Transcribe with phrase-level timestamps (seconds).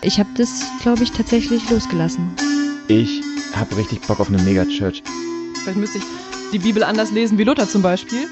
[0.00, 2.30] Ich habe das, glaube ich, tatsächlich losgelassen.
[2.86, 3.20] Ich
[3.56, 5.02] habe richtig Bock auf eine Megachurch.
[5.62, 6.04] Vielleicht müsste ich
[6.52, 8.28] die Bibel anders lesen wie Luther zum Beispiel.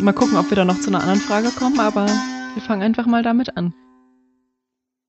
[0.00, 3.06] Mal gucken, ob wir da noch zu einer anderen Frage kommen, aber wir fangen einfach
[3.06, 3.72] mal damit an.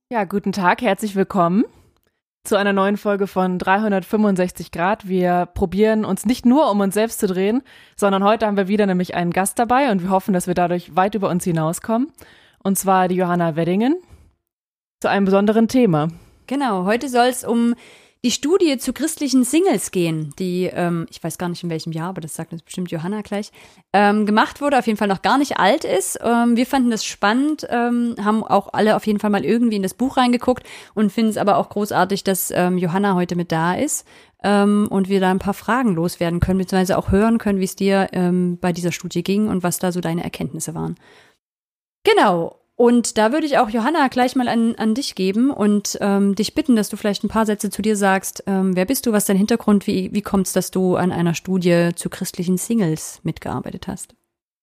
[0.09, 1.65] Ja, guten Tag, herzlich willkommen
[2.45, 5.07] zu einer neuen Folge von 365 Grad.
[5.07, 7.61] Wir probieren uns nicht nur um uns selbst zu drehen,
[7.97, 10.95] sondern heute haben wir wieder nämlich einen Gast dabei und wir hoffen, dass wir dadurch
[10.95, 12.13] weit über uns hinauskommen.
[12.63, 13.97] Und zwar die Johanna Weddingen
[15.03, 16.07] zu einem besonderen Thema.
[16.47, 17.75] Genau, heute soll es um
[18.23, 22.07] die Studie zu christlichen Singles gehen, die, ähm, ich weiß gar nicht in welchem Jahr,
[22.07, 23.51] aber das sagt uns bestimmt Johanna gleich,
[23.91, 26.19] ähm, gemacht wurde, auf jeden Fall noch gar nicht alt ist.
[26.23, 29.83] Ähm, wir fanden das spannend, ähm, haben auch alle auf jeden Fall mal irgendwie in
[29.83, 33.73] das Buch reingeguckt und finden es aber auch großartig, dass ähm, Johanna heute mit da
[33.73, 34.07] ist
[34.41, 37.75] ähm, und wir da ein paar Fragen loswerden können, beziehungsweise auch hören können, wie es
[37.75, 38.07] dir
[38.61, 40.95] bei dieser Studie ging und was da so deine Erkenntnisse waren.
[42.05, 42.62] Genau.
[42.83, 46.53] Und da würde ich auch Johanna gleich mal an, an dich geben und ähm, dich
[46.53, 48.43] bitten, dass du vielleicht ein paar Sätze zu dir sagst.
[48.45, 51.13] Ähm, wer bist du, was ist dein Hintergrund, wie, wie kommt es, dass du an
[51.13, 54.15] einer Studie zu christlichen Singles mitgearbeitet hast?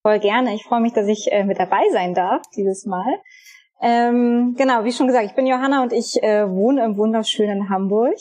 [0.02, 0.54] Voll gerne.
[0.54, 3.22] Ich freue mich, dass ich äh, mit dabei sein darf dieses Mal.
[3.80, 8.18] Ähm, genau, wie schon gesagt, ich bin Johanna und ich äh, wohne im wunderschönen Hamburg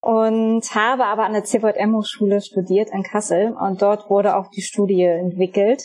[0.00, 5.02] und habe aber an der CVM-Hochschule studiert in Kassel und dort wurde auch die Studie
[5.02, 5.82] entwickelt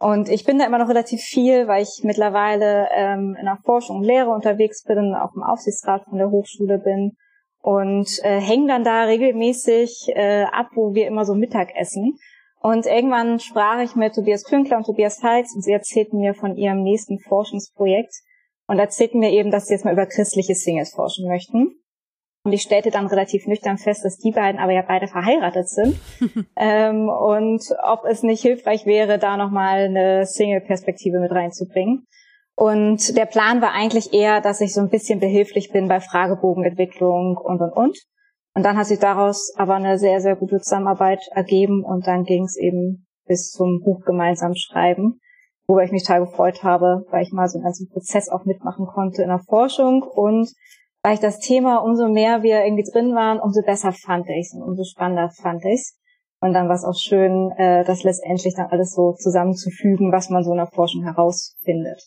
[0.00, 3.98] und ich bin da immer noch relativ viel, weil ich mittlerweile ähm, in der Forschung
[3.98, 7.18] und Lehre unterwegs bin, auch im Aufsichtsrat von der Hochschule bin
[7.60, 12.16] und äh, hänge dann da regelmäßig äh, ab, wo wir immer so Mittag essen.
[12.62, 16.56] Und irgendwann sprach ich mit Tobias Künkler und Tobias Heitz und sie erzählten mir von
[16.56, 18.14] ihrem nächsten Forschungsprojekt
[18.68, 21.79] und erzählten mir eben, dass sie jetzt mal über christliche Singles forschen möchten.
[22.42, 26.00] Und ich stellte dann relativ nüchtern fest, dass die beiden aber ja beide verheiratet sind.
[26.56, 32.06] ähm, und ob es nicht hilfreich wäre, da nochmal eine Single-Perspektive mit reinzubringen.
[32.56, 37.36] Und der Plan war eigentlich eher, dass ich so ein bisschen behilflich bin bei Fragebogenentwicklung
[37.36, 37.98] und, und, und.
[38.54, 42.44] Und dann hat sich daraus aber eine sehr, sehr gute Zusammenarbeit ergeben und dann ging
[42.44, 45.20] es eben bis zum Buch gemeinsam schreiben,
[45.66, 48.86] worüber ich mich total gefreut habe, weil ich mal so einen ganzen Prozess auch mitmachen
[48.86, 50.52] konnte in der Forschung und
[51.02, 54.62] weil ich das Thema, umso mehr wir irgendwie drin waren, umso besser fand ich's und
[54.62, 55.96] umso spannender fand ich's.
[56.42, 60.42] Und dann war es auch schön, äh, das letztendlich dann alles so zusammenzufügen, was man
[60.42, 62.02] so in der Forschung herausfindet.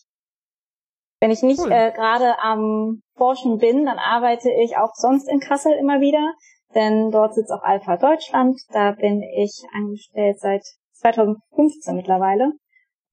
[1.20, 1.70] Wenn ich nicht cool.
[1.70, 6.34] äh, gerade am Forschen bin, dann arbeite ich auch sonst in Kassel immer wieder,
[6.74, 8.60] denn dort sitzt auch Alpha Deutschland.
[8.72, 10.62] Da bin ich angestellt seit
[10.94, 12.52] 2015 mittlerweile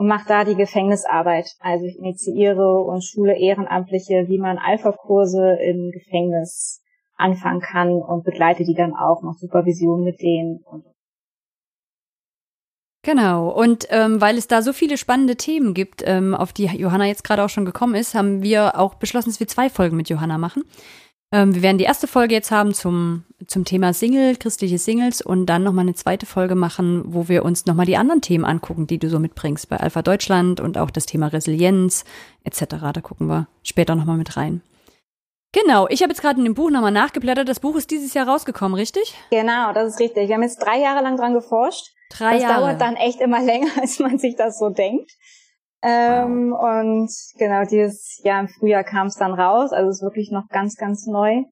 [0.01, 1.45] und mache da die Gefängnisarbeit.
[1.59, 6.81] Also ich initiiere und schule Ehrenamtliche, wie man Alpha-Kurse im Gefängnis
[7.17, 10.65] anfangen kann und begleite die dann auch noch Supervision mit denen.
[13.03, 17.05] Genau, und ähm, weil es da so viele spannende Themen gibt, ähm, auf die Johanna
[17.05, 20.09] jetzt gerade auch schon gekommen ist, haben wir auch beschlossen, dass wir zwei Folgen mit
[20.09, 20.63] Johanna machen.
[21.33, 25.45] Ähm, wir werden die erste Folge jetzt haben zum, zum Thema Single, christliche Singles und
[25.45, 28.97] dann nochmal eine zweite Folge machen, wo wir uns nochmal die anderen Themen angucken, die
[28.97, 32.03] du so mitbringst bei Alpha Deutschland und auch das Thema Resilienz
[32.43, 32.65] etc.
[32.93, 34.61] Da gucken wir später nochmal mit rein.
[35.53, 37.47] Genau, ich habe jetzt gerade in dem Buch nochmal nachgeblättert.
[37.47, 39.15] Das Buch ist dieses Jahr rausgekommen, richtig?
[39.31, 40.29] Genau, das ist richtig.
[40.29, 41.93] Wir haben jetzt drei Jahre lang dran geforscht.
[42.09, 42.53] Drei das Jahre.
[42.53, 45.11] Das dauert dann echt immer länger, als man sich das so denkt.
[45.83, 46.81] Ähm, wow.
[46.81, 49.71] Und genau dieses Jahr im Frühjahr kam es dann raus.
[49.71, 51.43] Also es ist wirklich noch ganz, ganz neu.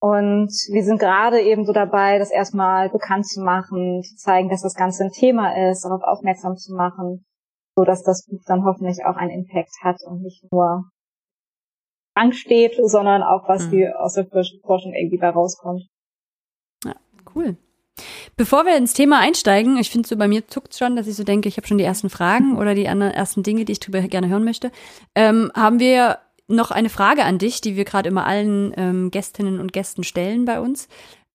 [0.00, 4.60] Und wir sind gerade eben so dabei, das erstmal bekannt zu machen, zu zeigen, dass
[4.60, 7.24] das Ganze ein Thema ist, darauf aufmerksam zu machen,
[7.74, 10.84] so dass das Buch dann hoffentlich auch einen Impact hat und nicht nur
[12.14, 13.70] Angst steht, sondern auch was mhm.
[13.70, 15.84] die aus der Forschung irgendwie da rauskommt.
[16.84, 16.94] Ja,
[17.34, 17.56] cool.
[18.36, 21.24] Bevor wir ins Thema einsteigen, ich finde so bei mir zuckt schon, dass ich so
[21.24, 24.00] denke, ich habe schon die ersten Fragen oder die anderen ersten Dinge, die ich drüber
[24.02, 24.72] gerne hören möchte.
[25.14, 26.18] Ähm, haben wir
[26.48, 30.44] noch eine Frage an dich, die wir gerade immer allen ähm, Gästinnen und Gästen stellen
[30.44, 30.88] bei uns,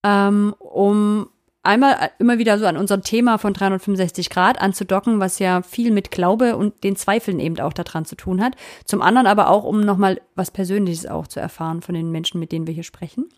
[0.03, 1.29] ähm, um
[1.63, 5.91] einmal äh, immer wieder so an unser Thema von 365 Grad anzudocken, was ja viel
[5.91, 8.55] mit Glaube und den Zweifeln eben auch daran zu tun hat.
[8.85, 12.51] Zum anderen aber auch, um nochmal was Persönliches auch zu erfahren von den Menschen, mit
[12.51, 13.29] denen wir hier sprechen.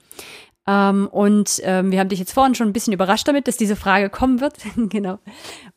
[0.67, 3.75] Ähm, und ähm, wir haben dich jetzt vorhin schon ein bisschen überrascht damit, dass diese
[3.75, 4.55] Frage kommen wird.
[4.75, 5.19] genau.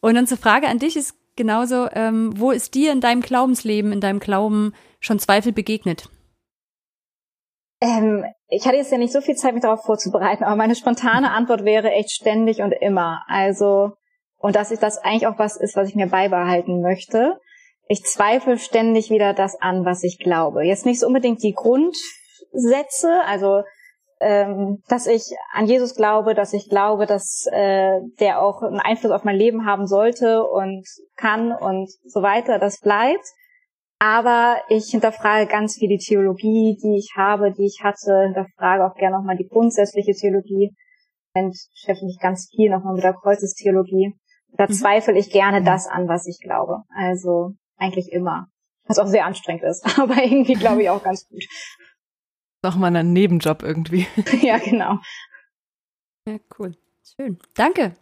[0.00, 4.00] Und unsere Frage an dich ist genauso, ähm, wo ist dir in deinem Glaubensleben, in
[4.00, 6.08] deinem Glauben schon Zweifel begegnet?
[7.80, 11.30] Ähm, ich hatte jetzt ja nicht so viel Zeit, mich darauf vorzubereiten, aber meine spontane
[11.32, 13.22] Antwort wäre echt ständig und immer.
[13.26, 13.92] Also,
[14.38, 17.38] und dass ich das eigentlich auch was ist, was ich mir beibehalten möchte.
[17.88, 20.64] Ich zweifle ständig wieder das an, was ich glaube.
[20.64, 23.62] Jetzt nicht so unbedingt die Grundsätze, also
[24.20, 25.22] ähm, dass ich
[25.52, 29.66] an Jesus glaube, dass ich glaube, dass äh, der auch einen Einfluss auf mein Leben
[29.66, 33.24] haben sollte und kann und so weiter, das bleibt.
[33.98, 38.94] Aber ich hinterfrage ganz viel die Theologie, die ich habe, die ich hatte, hinterfrage auch
[38.96, 40.74] gerne nochmal die grundsätzliche Theologie.
[41.34, 44.14] Und beschäftige mich ganz viel nochmal mit der Kreuzestheologie.
[44.56, 44.72] Da mhm.
[44.72, 45.64] zweifle ich gerne mhm.
[45.64, 46.82] das an, was ich glaube.
[46.94, 48.46] Also eigentlich immer.
[48.86, 51.42] Was auch sehr anstrengend ist, aber irgendwie glaube ich auch ganz gut.
[52.64, 54.06] Doch mal ein Nebenjob irgendwie.
[54.40, 54.98] ja, genau.
[56.26, 56.74] Ja, cool.
[57.04, 57.38] Schön.
[57.54, 57.94] Danke.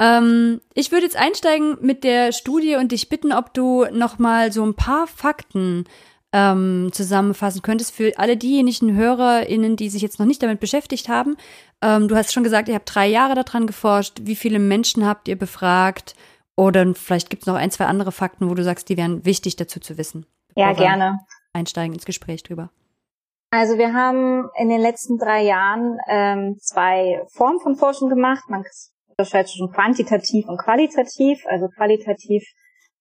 [0.00, 4.52] Ähm, ich würde jetzt einsteigen mit der Studie und dich bitten, ob du noch mal
[4.52, 5.84] so ein paar Fakten
[6.32, 11.36] ähm, zusammenfassen könntest für alle diejenigen HörerInnen, die sich jetzt noch nicht damit beschäftigt haben.
[11.82, 14.20] Ähm, du hast schon gesagt, ihr habt drei Jahre daran geforscht.
[14.22, 16.14] Wie viele Menschen habt ihr befragt?
[16.56, 19.56] Oder vielleicht gibt es noch ein, zwei andere Fakten, wo du sagst, die wären wichtig
[19.56, 20.24] dazu zu wissen.
[20.56, 21.18] Ja, gerne.
[21.52, 22.70] Einsteigen ins Gespräch drüber.
[23.52, 28.44] Also wir haben in den letzten drei Jahren ähm, zwei Formen von Forschung gemacht.
[28.48, 28.64] Man
[29.08, 31.44] unterscheidet zwischen quantitativ und qualitativ.
[31.46, 32.44] Also qualitativ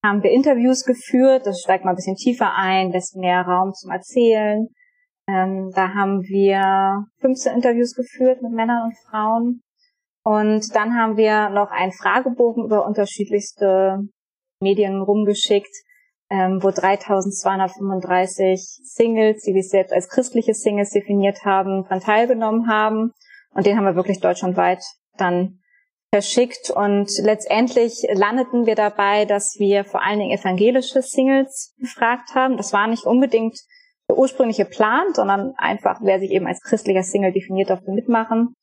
[0.04, 3.92] haben wir Interviews geführt, das steigt mal ein bisschen tiefer ein, lässt mehr Raum zum
[3.92, 4.68] Erzählen.
[5.28, 9.62] Ähm, da haben wir 15 Interviews geführt mit Männern und Frauen.
[10.24, 14.00] Und dann haben wir noch einen Fragebogen über unterschiedlichste
[14.62, 15.76] Medien rumgeschickt,
[16.30, 23.14] ähm, wo 3235 Singles, die sich selbst als christliche Singles definiert haben, daran teilgenommen haben.
[23.54, 24.84] Und den haben wir wirklich deutschlandweit
[25.18, 25.60] dann
[26.12, 32.58] verschickt und letztendlich landeten wir dabei, dass wir vor allen Dingen evangelische Singles befragt haben.
[32.58, 33.58] Das war nicht unbedingt
[34.10, 38.56] der ursprüngliche Plan, sondern einfach, wer sich eben als christlicher Single definiert, durfte mitmachen.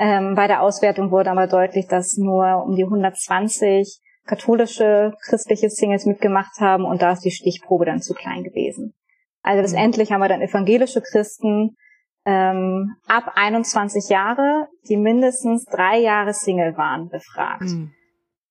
[0.00, 6.06] Ähm, bei der Auswertung wurde aber deutlich, dass nur um die 120 katholische christliche Singles
[6.06, 8.94] mitgemacht haben und da ist die Stichprobe dann zu klein gewesen.
[9.42, 11.76] Also letztendlich haben wir dann evangelische Christen
[12.24, 17.62] ähm, ab 21 Jahre, die mindestens drei Jahre Single waren, befragt.
[17.62, 17.92] Mhm.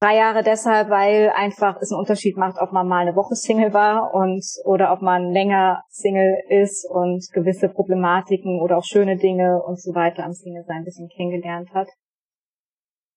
[0.01, 3.73] Drei Jahre deshalb, weil einfach es einen Unterschied macht, ob man mal eine Woche Single
[3.73, 9.61] war und oder ob man länger Single ist und gewisse Problematiken oder auch schöne Dinge
[9.61, 11.87] und so weiter am Single sein ein bisschen kennengelernt hat.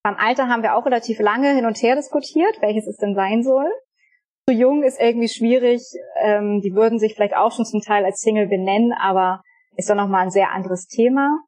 [0.03, 3.43] Beim Alter haben wir auch relativ lange hin und her diskutiert, welches es denn sein
[3.43, 3.71] soll.
[4.49, 5.83] Zu jung ist irgendwie schwierig.
[6.21, 9.43] Ähm, die würden sich vielleicht auch schon zum Teil als Single benennen, aber
[9.77, 11.39] ist doch nochmal ein sehr anderes Thema.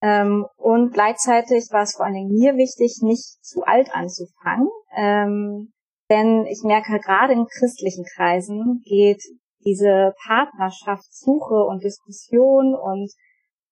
[0.00, 4.68] Ähm, und gleichzeitig war es vor allen Dingen mir wichtig, nicht zu alt anzufangen.
[4.96, 5.72] Ähm,
[6.10, 9.22] denn ich merke, gerade in christlichen Kreisen geht
[9.64, 13.12] diese Partnerschaftssuche und Diskussion und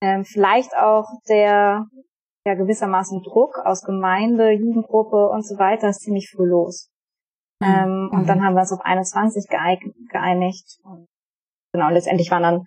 [0.01, 1.87] ähm, vielleicht auch der
[2.47, 6.91] ja gewissermaßen Druck aus Gemeinde, Jugendgruppe und so weiter ist ziemlich früh los.
[7.63, 7.69] Mhm.
[7.69, 8.45] Ähm, und dann mhm.
[8.45, 10.79] haben wir uns auf 21 geeinigt.
[10.85, 11.07] Und
[11.73, 12.65] genau, letztendlich waren dann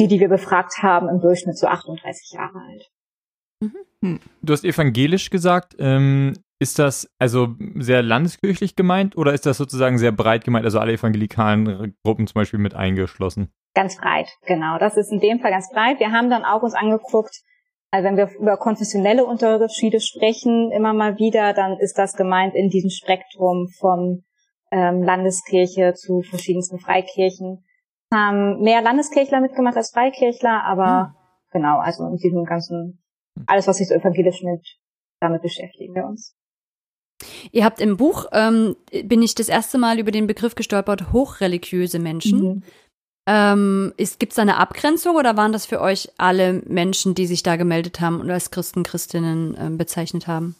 [0.00, 2.90] die, die wir befragt haben, im Durchschnitt so 38 Jahre alt.
[3.60, 3.76] Mhm.
[4.04, 4.20] Hm.
[4.42, 5.74] Du hast evangelisch gesagt.
[5.80, 10.80] Ähm, ist das also sehr landeskirchlich gemeint oder ist das sozusagen sehr breit gemeint, also
[10.80, 13.52] alle evangelikalen Gruppen zum Beispiel mit eingeschlossen?
[13.74, 14.76] Ganz breit, genau.
[14.78, 16.00] Das ist in dem Fall ganz breit.
[16.00, 17.42] Wir haben dann auch uns angeguckt,
[17.90, 22.68] also wenn wir über konfessionelle Unterschiede sprechen, immer mal wieder, dann ist das gemeint in
[22.68, 24.24] diesem Spektrum von
[24.70, 27.64] ähm, Landeskirche zu verschiedensten Freikirchen
[28.12, 31.14] haben mehr Landeskirchler mitgemacht als Freikirchler, aber mhm.
[31.52, 33.02] genau, also in diesem ganzen,
[33.46, 34.66] alles, was sich so evangelisch mit,
[35.20, 36.34] damit beschäftigen wir uns.
[37.50, 41.98] Ihr habt im Buch, ähm, bin ich das erste Mal über den Begriff gestolpert, hochreligiöse
[41.98, 42.40] Menschen.
[42.40, 42.62] Mhm.
[43.30, 47.42] Ähm, Gibt es da eine Abgrenzung oder waren das für euch alle Menschen, die sich
[47.42, 50.56] da gemeldet haben und als Christen, Christinnen ähm, bezeichnet haben?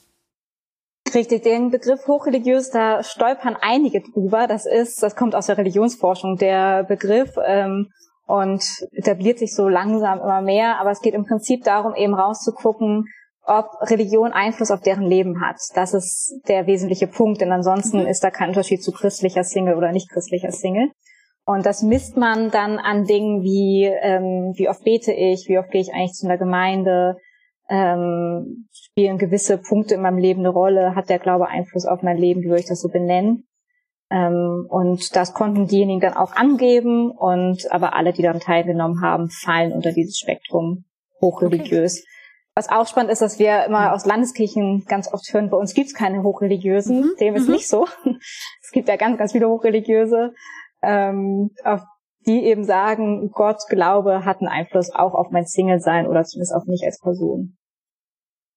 [1.14, 4.46] Richtig, den Begriff hochreligiös, da stolpern einige drüber.
[4.46, 7.88] Das ist, das kommt aus der Religionsforschung, der Begriff, ähm,
[8.26, 10.78] und etabliert sich so langsam immer mehr.
[10.78, 13.06] Aber es geht im Prinzip darum, eben rauszugucken,
[13.46, 15.56] ob Religion Einfluss auf deren Leben hat.
[15.74, 18.06] Das ist der wesentliche Punkt, denn ansonsten mhm.
[18.06, 20.90] ist da kein Unterschied zu christlicher Single oder nicht christlicher Single.
[21.48, 25.70] Und das misst man dann an Dingen wie, ähm, wie oft bete ich, wie oft
[25.70, 27.16] gehe ich eigentlich zu einer Gemeinde,
[27.70, 32.18] ähm, spielen gewisse Punkte in meinem Leben eine Rolle, hat der Glaube Einfluss auf mein
[32.18, 33.48] Leben, wie würde ich das so benennen.
[34.10, 39.30] Ähm, und das konnten diejenigen dann auch angeben und aber alle, die daran teilgenommen haben,
[39.30, 40.84] fallen unter dieses Spektrum
[41.22, 42.00] hochreligiös.
[42.00, 42.08] Okay.
[42.56, 45.94] Was auch spannend ist, dass wir immer aus Landeskirchen ganz oft hören, bei uns gibt's
[45.94, 47.00] keine Hochreligiösen.
[47.00, 47.10] Mhm.
[47.18, 47.54] Dem ist mhm.
[47.54, 47.86] nicht so.
[48.62, 50.34] es gibt ja ganz, ganz viele Hochreligiöse,
[50.82, 51.82] ähm, auf
[52.26, 56.66] die eben sagen, Gott, Glaube hat einen Einfluss auch auf mein Single-Sein oder zumindest auf
[56.66, 57.56] mich als Person.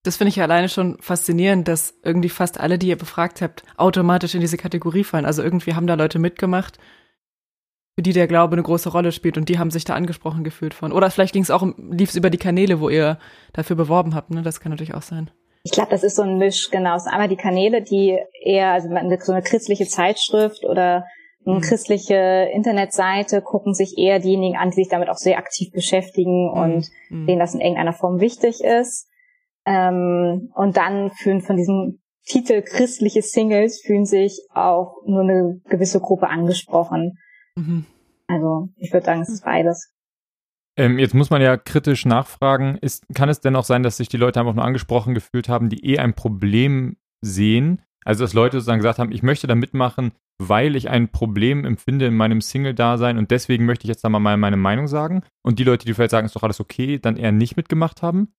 [0.04, 3.63] Das finde ich ja alleine schon faszinierend, dass irgendwie fast alle, die ihr befragt habt,
[3.78, 5.25] automatisch in diese Kategorie fallen.
[5.25, 6.80] Also irgendwie haben da Leute mitgemacht,
[7.96, 10.74] für die der Glaube eine große Rolle spielt und die haben sich da angesprochen gefühlt
[10.74, 10.92] von.
[10.92, 13.20] Oder vielleicht ging es auch, lief es über die Kanäle, wo ihr
[13.54, 14.42] dafür beworben habt, ne?
[14.42, 15.30] Das kann natürlich auch sein.
[15.63, 16.96] Ich glaube, das ist so ein Misch, genau.
[16.96, 21.06] Es sind einmal die Kanäle, die eher, also so eine christliche Zeitschrift oder
[21.46, 21.62] mhm.
[21.62, 26.62] christliche Internetseite gucken sich eher diejenigen an, die sich damit auch sehr aktiv beschäftigen mhm.
[26.62, 27.28] und mhm.
[27.28, 29.08] denen das in irgendeiner Form wichtig ist.
[29.66, 36.00] Ähm, und dann fühlen von diesem Titel christliche Singles fühlen sich auch nur eine gewisse
[36.00, 37.18] Gruppe angesprochen.
[37.56, 37.86] Mhm.
[38.28, 39.92] Also ich würde sagen, es ist beides.
[40.78, 44.08] Ähm, jetzt muss man ja kritisch nachfragen, ist, kann es denn auch sein, dass sich
[44.08, 47.82] die Leute einfach nur angesprochen gefühlt haben, die eh ein Problem sehen?
[48.03, 52.08] Also dass Leute sozusagen gesagt haben, ich möchte da mitmachen, weil ich ein Problem empfinde
[52.08, 55.24] in meinem Single-Dasein und deswegen möchte ich jetzt da mal meine Meinung sagen.
[55.43, 58.34] Und die Leute, die vielleicht sagen, ist doch alles okay, dann eher nicht mitgemacht haben?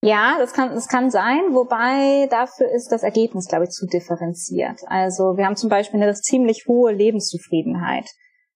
[0.00, 4.80] Ja, das kann, das kann sein, wobei dafür ist das Ergebnis, glaube ich, zu differenziert.
[4.86, 8.08] Also wir haben zum Beispiel eine ziemlich hohe Lebenszufriedenheit.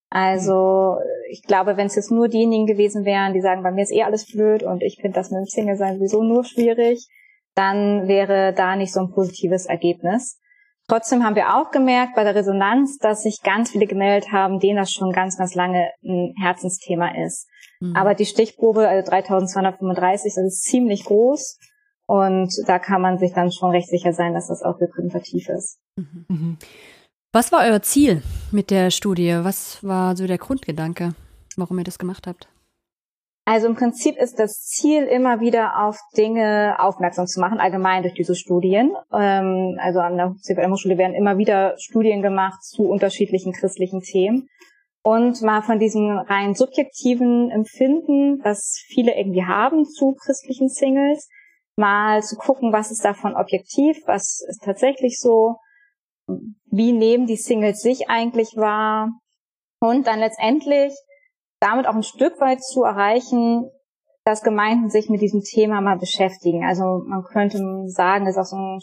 [0.09, 0.99] Also
[1.31, 4.05] ich glaube, wenn es jetzt nur diejenigen gewesen wären, die sagen, bei mir ist eh
[4.05, 7.09] alles blöd und ich finde das mit dem Single-Sein sowieso nur schwierig,
[7.55, 10.39] dann wäre da nicht so ein positives Ergebnis.
[10.89, 14.79] Trotzdem haben wir auch gemerkt bei der Resonanz, dass sich ganz viele gemeldet haben, denen
[14.79, 17.49] das schon ganz, ganz lange ein Herzensthema ist.
[17.81, 17.97] Mhm.
[17.97, 21.59] Aber die Stichprobe, also 3235, das ist ziemlich groß.
[22.07, 25.79] Und da kann man sich dann schon recht sicher sein, dass das auch repräsentativ ist.
[25.97, 26.25] Mhm.
[26.29, 26.59] mhm.
[27.35, 29.39] Was war euer Ziel mit der Studie?
[29.41, 31.15] Was war so der Grundgedanke,
[31.57, 32.47] warum ihr das gemacht habt?
[33.45, 38.15] Also im Prinzip ist das Ziel, immer wieder auf Dinge aufmerksam zu machen, allgemein durch
[38.15, 38.95] diese Studien.
[39.13, 44.49] Ähm, also an der CVM-Hochschule werden immer wieder Studien gemacht zu unterschiedlichen christlichen Themen.
[45.03, 51.29] Und mal von diesem rein subjektiven Empfinden, das viele irgendwie haben zu christlichen Singles,
[51.75, 55.57] mal zu gucken, was ist davon objektiv, was ist tatsächlich so,
[56.71, 59.11] wie nehmen die Singles sich eigentlich wahr
[59.81, 60.95] und dann letztendlich
[61.63, 63.71] damit auch ein Stück weit zu erreichen,
[64.25, 66.65] dass Gemeinden sich mit diesem Thema mal beschäftigen.
[66.65, 68.81] Also man könnte sagen, das ist auch so ein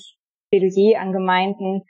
[0.49, 1.83] Plädoyer an Gemeinden,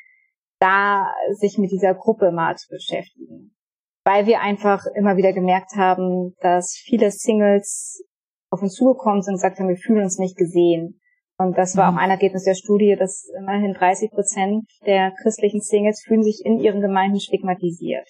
[0.59, 3.55] da sich mit dieser Gruppe mal zu beschäftigen.
[4.03, 8.03] Weil wir einfach immer wieder gemerkt haben, dass viele Singles
[8.49, 10.99] auf uns zugekommen sind und gesagt haben, wir fühlen uns nicht gesehen.
[11.37, 11.99] Und das war auch mhm.
[11.99, 16.81] ein Ergebnis der Studie, dass immerhin 30 Prozent der christlichen Singles fühlen sich in ihren
[16.81, 18.07] Gemeinden stigmatisiert.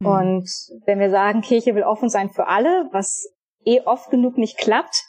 [0.00, 0.06] Mhm.
[0.06, 0.50] Und
[0.84, 3.28] wenn wir sagen, Kirche will offen sein für alle, was
[3.64, 5.04] eh oft genug nicht klappt,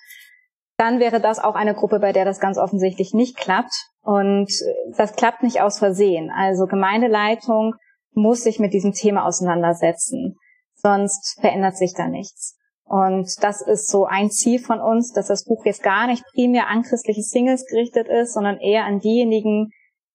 [0.77, 3.73] dann wäre das auch eine Gruppe, bei der das ganz offensichtlich nicht klappt.
[4.01, 4.51] Und
[4.95, 6.31] das klappt nicht aus Versehen.
[6.31, 7.73] Also Gemeindeleitung
[8.13, 10.37] muss sich mit diesem Thema auseinandersetzen.
[10.75, 12.57] Sonst verändert sich da nichts.
[12.83, 16.67] Und das ist so ein Ziel von uns, dass das Buch jetzt gar nicht primär
[16.67, 19.71] an christliche Singles gerichtet ist, sondern eher an diejenigen,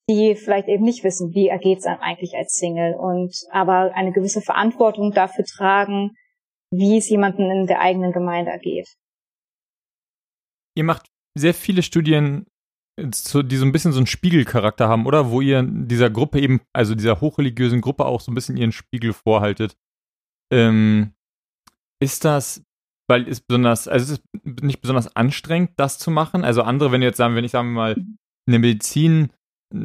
[0.08, 4.12] die vielleicht eben nicht wissen, wie ergeht es einem eigentlich als Single und aber eine
[4.12, 6.16] gewisse Verantwortung dafür tragen,
[6.72, 8.88] wie es jemanden in der eigenen Gemeinde ergeht.
[10.76, 11.06] Ihr macht
[11.38, 12.46] sehr viele Studien,
[12.98, 13.10] die
[13.56, 15.30] so ein bisschen so einen Spiegelcharakter haben, oder?
[15.30, 19.12] Wo ihr dieser Gruppe eben, also dieser hochreligiösen Gruppe auch so ein bisschen ihren Spiegel
[19.12, 19.76] vorhaltet.
[20.52, 21.14] Ähm,
[22.02, 22.62] ist das,
[23.08, 26.44] weil es besonders, also es ist nicht besonders anstrengend, das zu machen?
[26.44, 27.96] Also andere, wenn jetzt sagen, wenn ich sagen wir mal
[28.46, 29.32] eine Medizin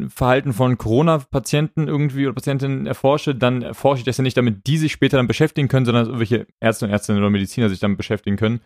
[0.10, 4.77] Verhalten von Corona-Patienten irgendwie oder Patientinnen erforsche, dann erforsche ich das ja nicht, damit die
[4.77, 8.38] sich später dann beschäftigen können, sondern irgendwelche Ärzte und Ärztinnen oder Mediziner sich damit beschäftigen
[8.38, 8.62] können.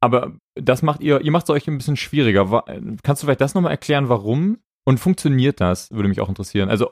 [0.00, 2.64] Aber das macht ihr, ihr macht es euch ein bisschen schwieriger.
[3.02, 4.58] Kannst du vielleicht das nochmal erklären, warum?
[4.86, 5.90] Und funktioniert das?
[5.90, 6.68] Würde mich auch interessieren.
[6.68, 6.90] Also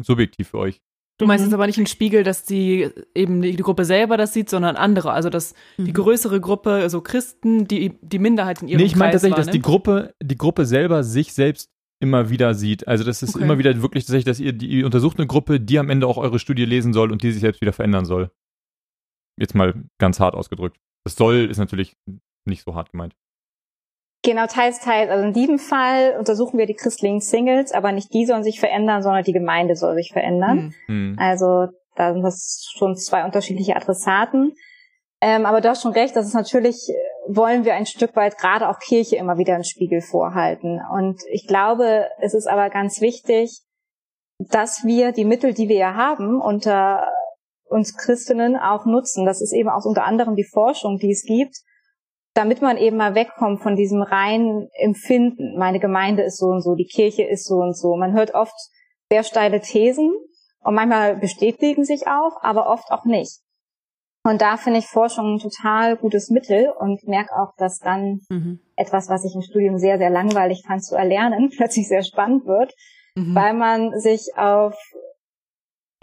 [0.00, 0.80] subjektiv für euch.
[1.18, 1.50] Du meinst mhm.
[1.50, 5.12] jetzt aber nicht ein Spiegel, dass die eben die Gruppe selber das sieht, sondern andere.
[5.12, 5.86] Also dass mhm.
[5.86, 9.50] die größere Gruppe, also Christen, die die Minderheit in ihrem Nee, ich meine tatsächlich, dass
[9.52, 11.71] die Gruppe, die Gruppe selber sich selbst
[12.02, 12.88] immer wieder sieht.
[12.88, 13.44] Also das ist okay.
[13.44, 16.18] immer wieder wirklich tatsächlich, dass ihr, die, ihr untersucht eine Gruppe, die am Ende auch
[16.18, 18.30] eure Studie lesen soll und die sich selbst wieder verändern soll.
[19.38, 20.76] Jetzt mal ganz hart ausgedrückt.
[21.04, 21.96] Das soll ist natürlich
[22.44, 23.14] nicht so hart gemeint.
[24.24, 25.10] Genau, teils, teils.
[25.10, 29.02] Also in diesem Fall untersuchen wir die christlichen Singles, aber nicht die sollen sich verändern,
[29.02, 30.74] sondern die Gemeinde soll sich verändern.
[30.86, 31.16] Mhm.
[31.18, 34.52] Also da sind das schon zwei unterschiedliche Adressaten.
[35.20, 36.94] Ähm, aber du hast schon recht, das ist natürlich, äh,
[37.28, 40.80] wollen wir ein Stück weit gerade auch Kirche immer wieder einen Spiegel vorhalten.
[40.92, 43.62] Und ich glaube, es ist aber ganz wichtig,
[44.38, 47.08] dass wir die Mittel, die wir ja haben, unter
[47.64, 49.24] uns Christinnen auch nutzen.
[49.24, 51.56] Das ist eben auch unter anderem die Forschung, die es gibt,
[52.34, 55.58] damit man eben mal wegkommt von diesem reinen Empfinden.
[55.58, 57.96] Meine Gemeinde ist so und so, die Kirche ist so und so.
[57.96, 58.54] Man hört oft
[59.10, 60.12] sehr steile Thesen
[60.60, 63.40] und manchmal bestätigen sich auch, aber oft auch nicht.
[64.24, 68.60] Und da finde ich Forschung ein total gutes Mittel und merke auch, dass dann mhm.
[68.76, 72.72] etwas, was ich im Studium sehr, sehr langweilig fand zu erlernen, plötzlich sehr spannend wird,
[73.16, 73.34] mhm.
[73.34, 74.76] weil man sich auf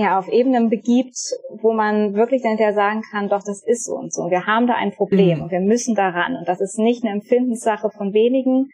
[0.02, 1.18] ja, auf Ebenen begibt,
[1.62, 4.24] wo man wirklich dann hinterher sagen kann, doch, das ist so und so.
[4.24, 5.44] Und wir haben da ein Problem mhm.
[5.44, 6.38] und wir müssen daran.
[6.38, 8.70] Und das ist nicht eine Empfindenssache von wenigen,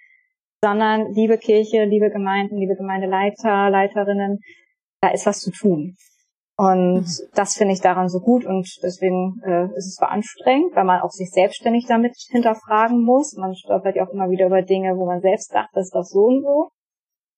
[0.64, 4.40] sondern liebe Kirche, liebe Gemeinden, liebe Gemeindeleiter, Leiterinnen,
[5.02, 5.96] da ist was zu tun.
[6.58, 7.30] Und mhm.
[7.34, 11.02] das finde ich daran so gut und deswegen äh, ist es zwar anstrengend, weil man
[11.02, 13.36] auch sich selbstständig damit hinterfragen muss.
[13.36, 16.04] Man stolpert ja auch immer wieder über Dinge, wo man selbst dachte, das ist doch
[16.04, 16.70] so und so.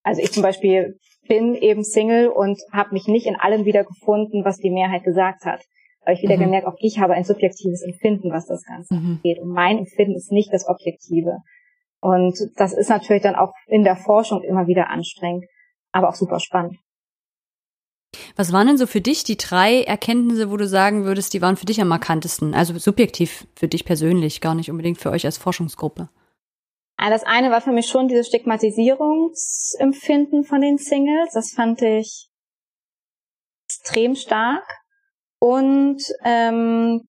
[0.03, 4.57] Also ich zum Beispiel bin eben Single und habe mich nicht in allem wiedergefunden, was
[4.57, 5.63] die Mehrheit gesagt hat.
[6.01, 6.43] Aber ich wieder mhm.
[6.43, 9.17] gemerkt, auch ich habe ein subjektives Empfinden, was das Ganze mhm.
[9.17, 9.39] angeht.
[9.41, 11.39] Und mein Empfinden ist nicht das Objektive.
[11.99, 15.45] Und das ist natürlich dann auch in der Forschung immer wieder anstrengend,
[15.91, 16.77] aber auch super spannend.
[18.35, 21.57] Was waren denn so für dich die drei Erkenntnisse, wo du sagen würdest, die waren
[21.57, 22.53] für dich am markantesten?
[22.53, 26.09] Also subjektiv für dich persönlich, gar nicht unbedingt für euch als Forschungsgruppe.
[26.97, 31.31] Das eine war für mich schon dieses Stigmatisierungsempfinden von den Singles.
[31.33, 32.29] Das fand ich
[33.67, 34.63] extrem stark.
[35.39, 37.07] Und ähm,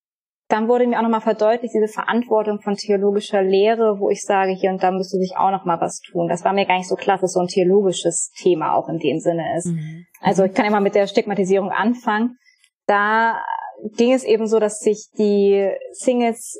[0.48, 4.70] dann wurde mir auch nochmal verdeutlicht, diese Verantwortung von theologischer Lehre, wo ich sage, hier
[4.70, 6.28] und da müsste sich auch nochmal was tun.
[6.28, 9.18] Das war mir gar nicht so klar, dass so ein theologisches Thema auch in dem
[9.18, 9.66] Sinne ist.
[9.66, 10.06] Mhm.
[10.20, 12.38] Also ich kann immer mit der Stigmatisierung anfangen.
[12.86, 13.42] Da
[13.96, 16.58] ging es eben so, dass sich die Singles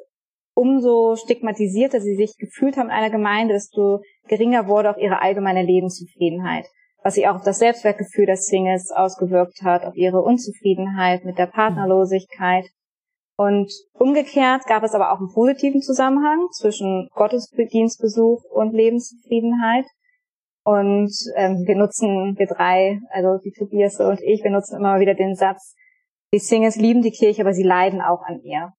[0.54, 5.62] umso stigmatisierter sie sich gefühlt haben in einer Gemeinde, desto geringer wurde auch ihre allgemeine
[5.62, 6.66] Lebenszufriedenheit.
[7.02, 11.46] Was sich auch auf das Selbstwertgefühl der Singles ausgewirkt hat, auf ihre Unzufriedenheit mit der
[11.46, 12.66] Partnerlosigkeit
[13.38, 19.86] und umgekehrt gab es aber auch einen positiven Zusammenhang zwischen Gottesdienstbesuch und Lebenszufriedenheit.
[20.64, 25.14] Und ähm, wir nutzen, wir drei, also die Tobias und ich, wir nutzen immer wieder
[25.14, 25.76] den Satz,
[26.34, 28.72] die Singles lieben die Kirche, aber sie leiden auch an ihr.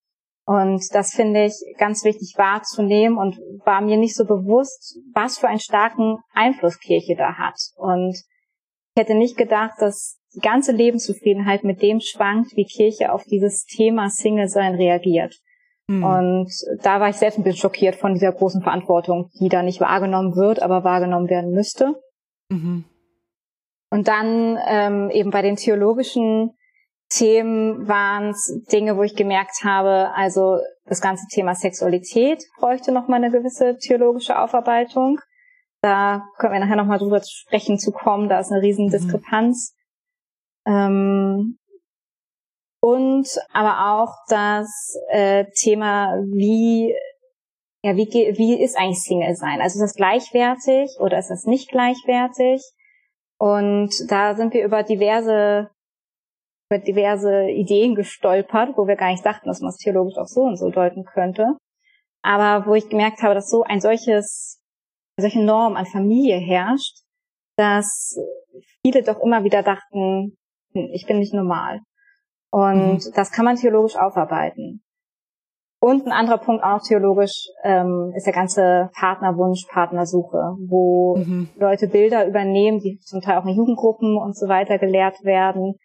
[0.46, 5.48] Und das finde ich ganz wichtig wahrzunehmen und war mir nicht so bewusst, was für
[5.48, 7.56] einen starken Einfluss Kirche da hat.
[7.78, 13.66] Und ich hätte nicht gedacht, dass ganze Lebenszufriedenheit mit dem schwankt, wie Kirche auf dieses
[13.66, 15.36] Thema Single-Sein reagiert.
[15.88, 16.04] Mhm.
[16.04, 16.52] Und
[16.84, 20.36] da war ich selbst ein bisschen schockiert von dieser großen Verantwortung, die da nicht wahrgenommen
[20.36, 21.96] wird, aber wahrgenommen werden müsste.
[22.50, 22.86] Mhm.
[23.90, 26.52] Und dann ähm, eben bei den theologischen
[27.10, 33.24] Themen waren es Dinge, wo ich gemerkt habe, also das ganze Thema Sexualität bräuchte nochmal
[33.24, 35.20] eine gewisse theologische Aufarbeitung.
[35.82, 38.92] Da können wir nachher nochmal drüber sprechen zu kommen, da ist eine riesen mhm.
[38.92, 39.76] Diskrepanz.
[40.70, 41.58] Ähm,
[42.82, 44.70] und aber auch das
[45.10, 46.96] äh, Thema, wie
[47.84, 49.62] ja, wie, wie ist eigentlich Single sein?
[49.62, 52.62] Also ist das gleichwertig oder ist das nicht gleichwertig?
[53.40, 55.70] Und da sind wir über diverse
[56.70, 60.42] über diverse Ideen gestolpert, wo wir gar nicht dachten, dass man es theologisch auch so
[60.42, 61.58] und so deuten könnte.
[62.22, 64.62] Aber wo ich gemerkt habe, dass so ein solches,
[65.18, 67.02] eine solche Norm an Familie herrscht,
[67.58, 68.20] dass
[68.82, 70.36] viele doch immer wieder dachten,
[70.74, 71.80] ich bin nicht normal.
[72.52, 73.12] Und mhm.
[73.16, 74.82] das kann man theologisch aufarbeiten.
[75.82, 81.50] Und ein anderer Punkt auch noch theologisch ähm, ist der ganze Partnerwunsch, Partnersuche, wo mhm.
[81.56, 85.76] Leute Bilder übernehmen, die zum Teil auch in Jugendgruppen und so weiter gelehrt werden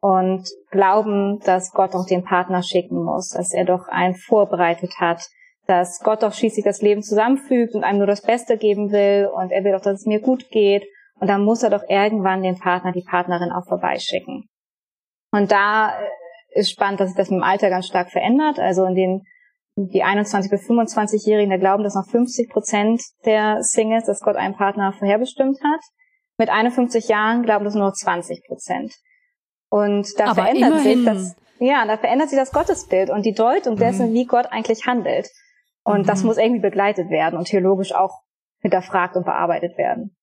[0.00, 5.22] und glauben, dass Gott auch den Partner schicken muss, dass er doch einen vorbereitet hat,
[5.66, 9.52] dass Gott doch schließlich das Leben zusammenfügt und einem nur das Beste geben will und
[9.52, 10.84] er will doch, dass es mir gut geht
[11.24, 14.46] und dann muss er doch irgendwann den Partner, die Partnerin auch vorbeischicken.
[15.32, 18.58] Und da äh, ist spannend, dass sich das mit dem Alter ganz stark verändert.
[18.58, 19.22] Also in den
[19.76, 24.54] die 21 bis 25-Jährigen, da glauben, dass noch 50 Prozent der Singles, dass Gott einen
[24.54, 25.80] Partner vorherbestimmt hat.
[26.36, 28.92] Mit 51 Jahren glauben das nur 20 Prozent.
[29.70, 33.76] Und da Aber verändert sich das, ja, da verändert sich das Gottesbild und die Deutung
[33.76, 34.12] dessen, mhm.
[34.14, 35.30] wie Gott eigentlich handelt.
[35.84, 36.06] Und mhm.
[36.06, 38.20] das muss irgendwie begleitet werden und theologisch auch
[38.60, 40.13] hinterfragt und bearbeitet werden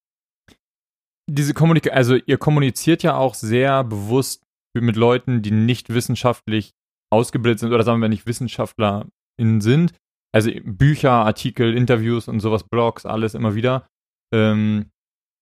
[1.31, 6.73] diese Kommunikation, also ihr kommuniziert ja auch sehr bewusst mit Leuten, die nicht wissenschaftlich
[7.11, 9.93] ausgebildet sind oder sagen wir nicht WissenschaftlerInnen sind.
[10.33, 13.87] Also Bücher, Artikel, Interviews und sowas, Blogs, alles immer wieder.
[14.33, 14.91] Ähm,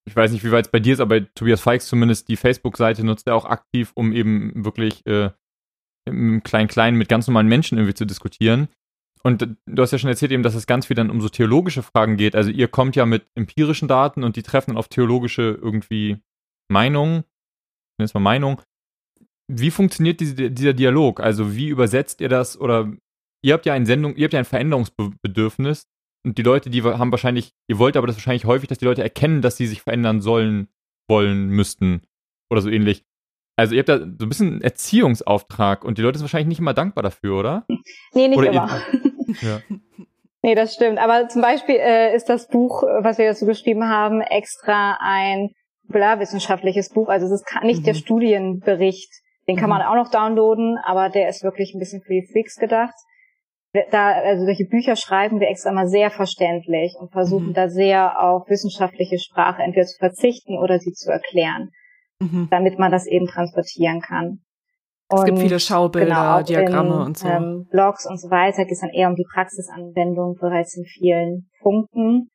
[0.08, 3.04] ich weiß nicht, wie weit es bei dir ist, aber Tobias Feix zumindest die Facebook-Seite
[3.04, 5.30] nutzt er auch aktiv, um eben wirklich äh,
[6.08, 8.67] im Klein-Klein mit ganz normalen Menschen irgendwie zu diskutieren.
[9.23, 11.84] Und du hast ja schon erzählt eben, dass es ganz viel dann um so theologische
[11.84, 12.36] Fragen geht.
[12.36, 16.19] Also ihr kommt ja mit empirischen Daten und die treffen dann auf theologische irgendwie
[16.69, 17.25] Meinungen.
[17.99, 18.62] Jetzt mal Meinung.
[19.51, 21.19] Wie funktioniert diese, dieser Dialog?
[21.19, 22.60] Also wie übersetzt ihr das?
[22.60, 22.93] Oder
[23.43, 25.88] ihr habt ja eine Sendung, ihr habt ja ein Veränderungsbedürfnis
[26.25, 29.03] und die Leute, die haben wahrscheinlich, ihr wollt aber das wahrscheinlich häufig, dass die Leute
[29.03, 30.67] erkennen, dass sie sich verändern sollen,
[31.10, 32.01] wollen, müssten
[32.51, 33.03] oder so ähnlich.
[33.58, 36.60] Also ihr habt da so ein bisschen einen Erziehungsauftrag und die Leute sind wahrscheinlich nicht
[36.60, 37.65] immer dankbar dafür, oder?
[38.13, 38.82] Nee, nicht oder immer.
[39.41, 39.61] Ja.
[40.41, 40.99] Nee, das stimmt.
[40.99, 45.49] Aber zum Beispiel äh, ist das Buch, was wir dazu geschrieben haben, extra ein
[45.83, 47.09] wissenschaftliches Buch.
[47.09, 47.85] Also es ist nicht mhm.
[47.85, 49.11] der Studienbericht.
[49.47, 49.77] Den kann mhm.
[49.77, 52.93] man auch noch downloaden, aber der ist wirklich ein bisschen für die Freaks gedacht.
[53.91, 57.53] Da, also solche Bücher schreiben wir extra mal sehr verständlich und versuchen mhm.
[57.53, 61.69] da sehr auf wissenschaftliche Sprache entweder zu verzichten oder sie zu erklären
[62.19, 62.47] mhm.
[62.49, 64.41] damit man das eben transportieren kann.
[65.10, 67.28] Es gibt viele Schaubilder, genau, Diagramme in, und so.
[67.28, 71.50] Ähm, Blogs und so weiter geht es dann eher um die Praxisanwendung bereits in vielen
[71.62, 72.30] Punkten.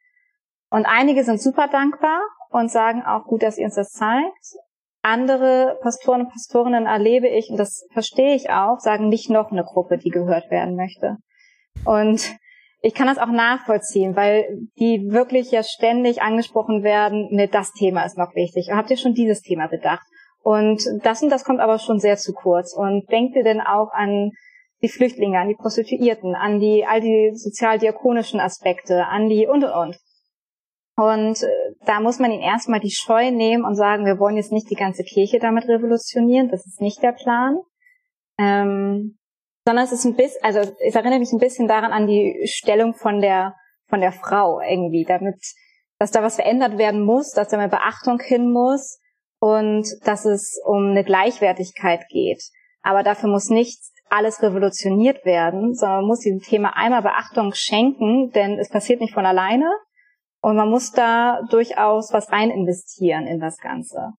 [0.71, 4.45] Und einige sind super dankbar und sagen auch gut, dass ihr uns das zeigt.
[5.03, 9.63] Andere Pastoren und Pastorinnen erlebe ich, und das verstehe ich auch, sagen nicht noch eine
[9.63, 11.19] Gruppe, die gehört werden möchte.
[11.85, 12.35] Und
[12.81, 14.47] ich kann das auch nachvollziehen, weil
[14.79, 18.71] die wirklich ja ständig angesprochen werden, ne, das Thema ist noch wichtig.
[18.73, 20.07] Habt ihr schon dieses Thema bedacht?
[20.45, 22.77] Und das und das kommt aber schon sehr zu kurz.
[22.77, 24.31] Und denkt ihr denn auch an
[24.83, 29.73] die Flüchtlinge, an die Prostituierten, an die, all die sozialdiakonischen Aspekte, an die und und
[29.73, 29.97] und.
[30.97, 31.49] Und äh,
[31.87, 34.77] da muss man ihn erstmal die Scheu nehmen und sagen, wir wollen jetzt nicht die
[34.77, 37.57] ganze Kirche damit revolutionieren, das ist nicht der Plan.
[38.39, 39.17] Ähm,
[39.67, 42.93] sondern es ist ein bisschen, also es erinnert mich ein bisschen daran an die Stellung
[42.93, 43.55] von der,
[43.89, 45.37] von der Frau irgendwie, damit,
[45.99, 48.99] dass da was verändert werden muss, dass da mehr Beachtung hin muss
[49.45, 52.43] und dass es um eine Gleichwertigkeit geht.
[52.81, 53.79] Aber dafür muss nicht
[54.09, 59.13] alles revolutioniert werden, sondern man muss diesem Thema einmal Beachtung schenken, denn es passiert nicht
[59.13, 59.71] von alleine
[60.41, 64.13] und man muss da durchaus was rein investieren in das Ganze.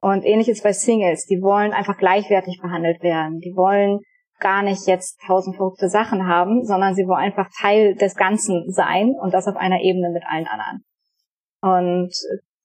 [0.00, 3.38] Und ähnliches bei Singles, die wollen einfach gleichwertig behandelt werden.
[3.38, 4.00] Die wollen
[4.40, 9.14] gar nicht jetzt tausend verrückte Sachen haben, sondern sie wollen einfach Teil des Ganzen sein
[9.20, 10.84] und das auf einer Ebene mit allen anderen.
[11.60, 12.12] Und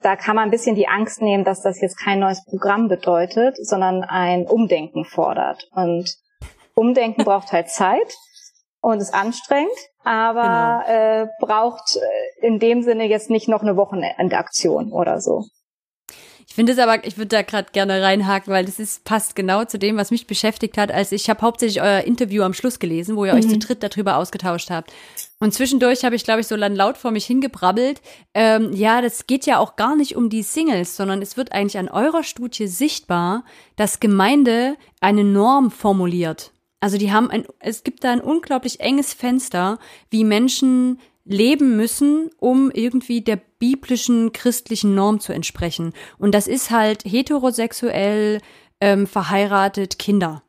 [0.01, 3.57] da kann man ein bisschen die Angst nehmen, dass das jetzt kein neues Programm bedeutet,
[3.57, 5.67] sondern ein Umdenken fordert.
[5.71, 6.09] Und
[6.75, 8.13] Umdenken braucht halt Zeit
[8.81, 9.71] und ist anstrengend,
[10.03, 11.23] aber genau.
[11.23, 11.99] äh, braucht
[12.41, 15.45] in dem Sinne jetzt nicht noch eine Wochenendaktion oder so.
[16.49, 19.65] Ich finde es aber, ich würde da gerade gerne reinhaken, weil das ist passt genau
[19.65, 23.17] zu dem, was mich beschäftigt hat, als ich habe hauptsächlich euer Interview am Schluss gelesen,
[23.17, 23.39] wo ihr mhm.
[23.39, 24.93] euch zu dritt darüber ausgetauscht habt.
[25.39, 28.01] Und zwischendurch habe ich, glaube ich, so laut vor mich hingebrabbelt.
[28.33, 31.77] Ähm, ja, das geht ja auch gar nicht um die Singles, sondern es wird eigentlich
[31.77, 33.43] an eurer Studie sichtbar,
[33.75, 36.53] dass Gemeinde eine Norm formuliert.
[36.79, 39.79] Also die haben ein, es gibt da ein unglaublich enges Fenster,
[40.09, 45.93] wie Menschen leben müssen, um irgendwie der biblischen christlichen Norm zu entsprechen.
[46.17, 48.41] Und das ist halt heterosexuell,
[48.79, 50.43] ähm, verheiratet, Kinder.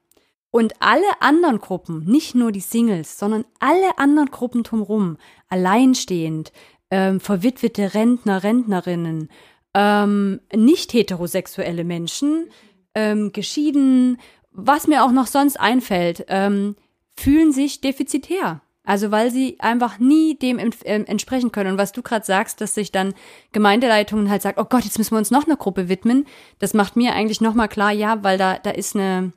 [0.50, 6.52] Und alle anderen Gruppen, nicht nur die Singles, sondern alle anderen Gruppen drumherum, alleinstehend,
[6.90, 9.28] ähm, verwitwete Rentner, Rentnerinnen,
[9.74, 12.48] ähm, nicht heterosexuelle Menschen,
[12.94, 14.18] ähm, geschieden,
[14.50, 16.76] was mir auch noch sonst einfällt, ähm,
[17.14, 18.62] fühlen sich defizitär.
[18.88, 21.72] Also weil sie einfach nie dem ähm, entsprechen können.
[21.72, 23.12] Und was du gerade sagst, dass sich dann
[23.52, 26.24] Gemeindeleitungen halt sagt, oh Gott, jetzt müssen wir uns noch einer Gruppe widmen,
[26.58, 29.34] das macht mir eigentlich nochmal klar, ja, weil da, da ist eine,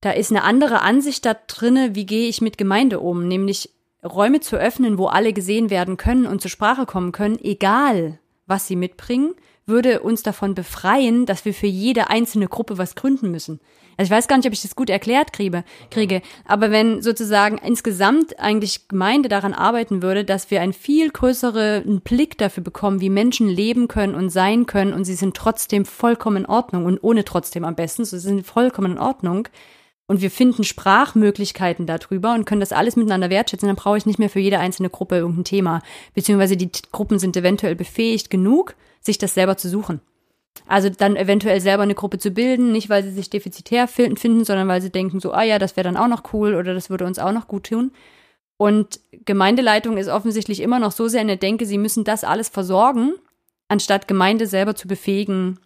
[0.00, 4.40] da ist eine andere Ansicht da drinne, wie gehe ich mit Gemeinde um, nämlich Räume
[4.40, 8.76] zu öffnen, wo alle gesehen werden können und zur Sprache kommen können, egal was sie
[8.76, 9.34] mitbringen,
[9.66, 13.60] würde uns davon befreien, dass wir für jede einzelne Gruppe was gründen müssen.
[13.96, 17.58] Also ich weiß gar nicht, ob ich das gut erklärt kriege, kriege, aber wenn sozusagen
[17.58, 23.10] insgesamt eigentlich Gemeinde daran arbeiten würde, dass wir einen viel größeren Blick dafür bekommen, wie
[23.10, 27.24] Menschen leben können und sein können und sie sind trotzdem vollkommen in Ordnung und ohne
[27.24, 29.48] trotzdem am besten, so sie sind vollkommen in Ordnung,
[30.10, 34.18] und wir finden Sprachmöglichkeiten darüber und können das alles miteinander wertschätzen, dann brauche ich nicht
[34.18, 35.82] mehr für jede einzelne Gruppe irgendein Thema.
[36.14, 40.00] Beziehungsweise die Gruppen sind eventuell befähigt genug, sich das selber zu suchen.
[40.66, 44.68] Also dann eventuell selber eine Gruppe zu bilden, nicht weil sie sich defizitär finden, sondern
[44.68, 47.06] weil sie denken so, ah ja, das wäre dann auch noch cool oder das würde
[47.06, 47.92] uns auch noch gut tun.
[48.56, 52.48] Und Gemeindeleitung ist offensichtlich immer noch so sehr in der Denke, sie müssen das alles
[52.48, 53.14] versorgen,
[53.68, 55.58] anstatt Gemeinde selber zu befähigen,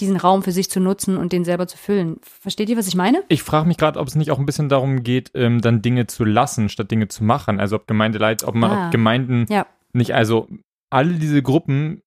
[0.00, 2.18] diesen Raum für sich zu nutzen und den selber zu füllen.
[2.22, 3.22] Versteht ihr, was ich meine?
[3.28, 6.06] Ich frage mich gerade, ob es nicht auch ein bisschen darum geht, ähm, dann Dinge
[6.06, 7.58] zu lassen, statt Dinge zu machen.
[7.58, 9.66] Also ob Gemeindeleit, ob man ah, ob Gemeinden ja.
[9.92, 10.48] nicht, also
[10.90, 12.02] alle diese Gruppen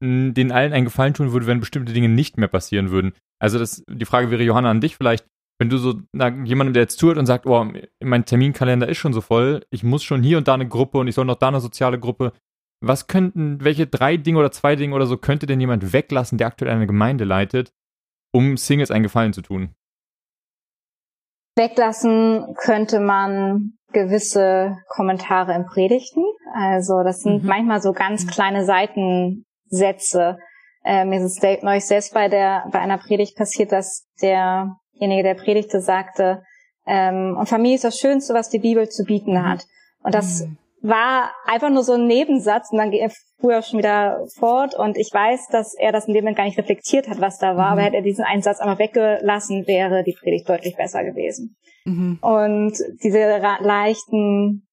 [0.00, 3.12] denen allen einen Gefallen tun würde, wenn bestimmte Dinge nicht mehr passieren würden.
[3.38, 5.26] Also das, die Frage wäre, Johanna, an dich vielleicht,
[5.58, 7.66] wenn du so na, jemandem, der jetzt zuhört und sagt, oh,
[8.02, 11.08] mein Terminkalender ist schon so voll, ich muss schon hier und da eine Gruppe und
[11.08, 12.32] ich soll noch da eine soziale Gruppe.
[12.82, 16.46] Was könnten, welche drei Dinge oder zwei Dinge oder so könnte denn jemand weglassen, der
[16.46, 17.72] aktuell eine Gemeinde leitet,
[18.32, 19.74] um Singles einen Gefallen zu tun?
[21.56, 26.24] Weglassen könnte man gewisse Kommentare im Predigten.
[26.54, 27.48] Also das sind mhm.
[27.48, 28.28] manchmal so ganz mhm.
[28.28, 30.38] kleine Seiten Sätze.
[30.84, 35.34] Äh, mir ist es neulich selbst bei der bei einer Predigt passiert, dass derjenige, der
[35.34, 36.42] predigte, sagte,
[36.86, 39.48] ähm, und Familie ist das Schönste, was die Bibel zu bieten mhm.
[39.48, 39.64] hat.
[40.02, 40.56] Und das mhm.
[40.82, 42.92] war einfach nur so ein Nebensatz und dann
[43.40, 46.44] fuhr er schon wieder fort und ich weiß, dass er das in dem Moment gar
[46.44, 47.72] nicht reflektiert hat, was da war, mhm.
[47.72, 51.56] aber hätte er diesen einen Satz einmal weggelassen, wäre die Predigt deutlich besser gewesen.
[51.84, 52.18] Mhm.
[52.20, 54.66] Und diese leichten,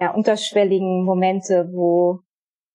[0.00, 2.20] ja, unterschwelligen Momente, wo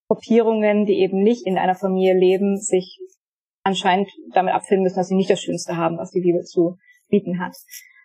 [0.07, 2.99] Gruppierungen, die eben nicht in einer Familie leben, sich
[3.63, 6.77] anscheinend damit abfinden müssen, dass sie nicht das Schönste haben, was die Bibel zu
[7.09, 7.55] bieten hat.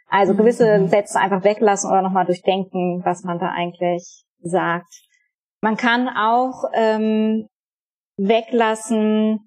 [0.09, 0.39] Also mhm.
[0.39, 0.89] gewisse.
[0.89, 4.93] Sätze einfach weglassen oder nochmal durchdenken, was man da eigentlich sagt.
[5.61, 7.49] Man kann auch ähm,
[8.17, 9.41] weglassen,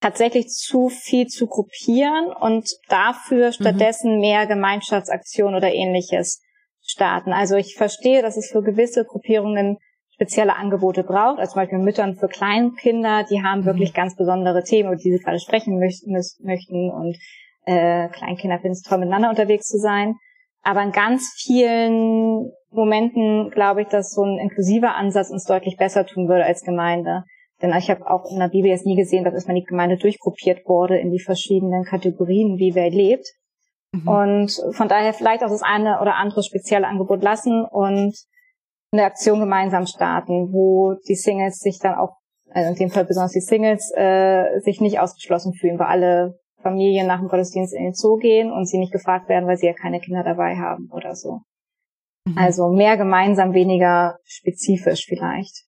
[0.00, 3.52] tatsächlich zu viel zu gruppieren und dafür mhm.
[3.52, 4.20] stattdessen mhm.
[4.20, 6.40] mehr Gemeinschaftsaktion oder ähnliches
[6.82, 7.32] starten.
[7.32, 9.78] Also ich verstehe, dass es für gewisse Gruppierungen
[10.18, 13.66] spezielle Angebote braucht, also zum Beispiel Müttern für Kleinkinder, die haben mhm.
[13.66, 17.16] wirklich ganz besondere Themen, über die sie gerade sprechen möchten, möchten und
[17.66, 20.16] äh, Kleinkinder finden es toll, miteinander unterwegs zu sein.
[20.62, 26.04] Aber in ganz vielen Momenten glaube ich, dass so ein inklusiver Ansatz uns deutlich besser
[26.04, 27.22] tun würde als Gemeinde.
[27.62, 30.66] Denn ich habe auch in der Bibel jetzt nie gesehen, dass erstmal die Gemeinde durchgruppiert
[30.66, 33.26] wurde in die verschiedenen Kategorien, wie wer lebt.
[33.92, 34.08] Mhm.
[34.08, 38.14] Und von daher vielleicht auch das eine oder andere spezielle Angebot lassen und
[38.92, 42.16] eine Aktion gemeinsam starten, wo die Singles sich dann auch,
[42.50, 47.06] also in dem Fall besonders die Singles, äh, sich nicht ausgeschlossen fühlen, weil alle Familien
[47.06, 49.74] nach dem Gottesdienst in den Zoo gehen und sie nicht gefragt werden, weil sie ja
[49.74, 51.42] keine Kinder dabei haben oder so.
[52.26, 52.38] Mhm.
[52.38, 55.64] Also mehr gemeinsam, weniger spezifisch vielleicht.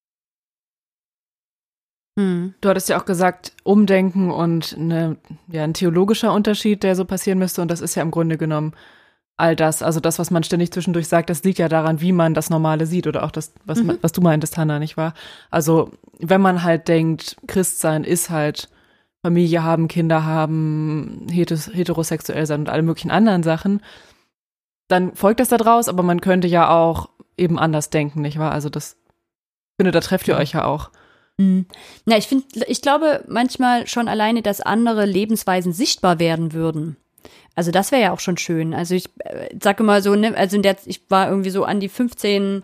[2.18, 2.54] Hm.
[2.60, 5.16] Du hattest ja auch gesagt, Umdenken und eine,
[5.48, 7.62] ja, ein theologischer Unterschied, der so passieren müsste.
[7.62, 8.74] Und das ist ja im Grunde genommen
[9.40, 9.82] all das.
[9.82, 12.86] Also das, was man ständig zwischendurch sagt, das liegt ja daran, wie man das Normale
[12.86, 13.98] sieht oder auch das, was, mhm.
[14.00, 15.14] was du meintest, Hanna, nicht wahr?
[15.50, 18.68] Also wenn man halt denkt, Christsein ist halt
[19.22, 23.82] Familie haben, Kinder haben, heterosexuell sein und alle möglichen anderen Sachen,
[24.88, 28.52] dann folgt das da draus, aber man könnte ja auch eben anders denken, nicht wahr?
[28.52, 30.90] Also das, ich finde, da trefft ihr euch ja auch.
[31.38, 31.66] Mhm.
[32.04, 36.96] Na, ich finde, ich glaube manchmal schon alleine, dass andere Lebensweisen sichtbar werden würden.
[37.60, 38.72] Also das wäre ja auch schon schön.
[38.72, 41.78] Also ich äh, sage mal so, ne, also in der, ich war irgendwie so an
[41.78, 42.62] die 15,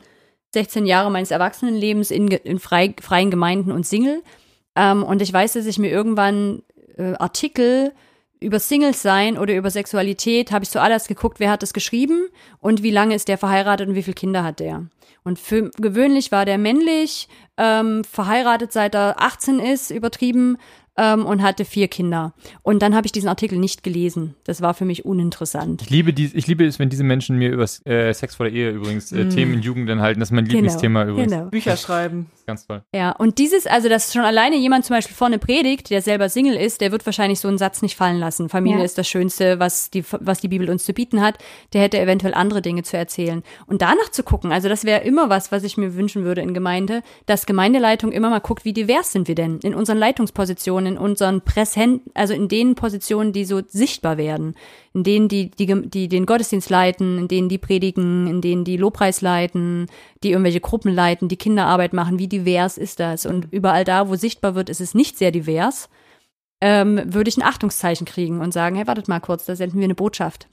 [0.55, 4.23] 16 Jahre meines Erwachsenenlebens in, in frei, freien Gemeinden und Single.
[4.75, 6.63] Ähm, und ich weiß, dass ich mir irgendwann
[6.97, 7.93] äh, Artikel
[8.41, 12.29] über Singles sein oder über Sexualität habe ich zuallererst geguckt, wer hat das geschrieben
[12.61, 14.87] und wie lange ist der verheiratet und wie viele Kinder hat der.
[15.25, 17.29] Und für gewöhnlich war der männlich,
[17.59, 20.57] ähm, verheiratet seit er 18 ist, übertrieben,
[20.97, 22.33] ähm, und hatte vier Kinder.
[22.63, 24.35] Und dann habe ich diesen Artikel nicht gelesen.
[24.45, 25.83] Das war für mich uninteressant.
[25.83, 28.55] Ich liebe, die, ich liebe es, wenn diese Menschen mir über äh, Sex vor der
[28.55, 29.31] Ehe übrigens äh, mm.
[29.31, 30.21] Themen in Jugend halten.
[30.21, 31.33] Das ist mein genau, Lieblingsthema übrigens.
[31.33, 31.45] Genau.
[31.47, 32.31] Bücher schreiben.
[32.47, 32.83] Ganz toll.
[32.95, 36.57] Ja, und dieses, also dass schon alleine jemand zum Beispiel vorne predigt, der selber Single
[36.57, 38.49] ist, der wird wahrscheinlich so einen Satz nicht fallen lassen.
[38.49, 38.85] Familie ja.
[38.85, 41.39] ist das Schönste, was die, was die Bibel uns zu bieten hat.
[41.73, 43.43] Der hätte eventuell andere Dinge zu erzählen.
[43.67, 46.55] Und danach zu gucken, also das wäre immer was, was ich mir wünschen würde in
[46.55, 50.99] Gemeinde, dass Gemeindeleitung immer mal guckt, wie divers sind wir denn in unseren Leitungspositionen, in
[50.99, 54.55] unseren Präsenten, also in den Positionen, die so sichtbar werden,
[54.95, 58.77] in denen die, die, die den Gottesdienst leiten, in denen die predigen, in denen die
[58.77, 59.87] Lobpreis leiten,
[60.23, 63.27] die irgendwelche Gruppen leiten, die Kinderarbeit machen, wie divers ist das?
[63.27, 65.89] Und überall da, wo sichtbar wird, ist es nicht sehr divers,
[66.61, 69.85] ähm, würde ich ein Achtungszeichen kriegen und sagen, hey, wartet mal kurz, da senden wir
[69.85, 70.49] eine Botschaft.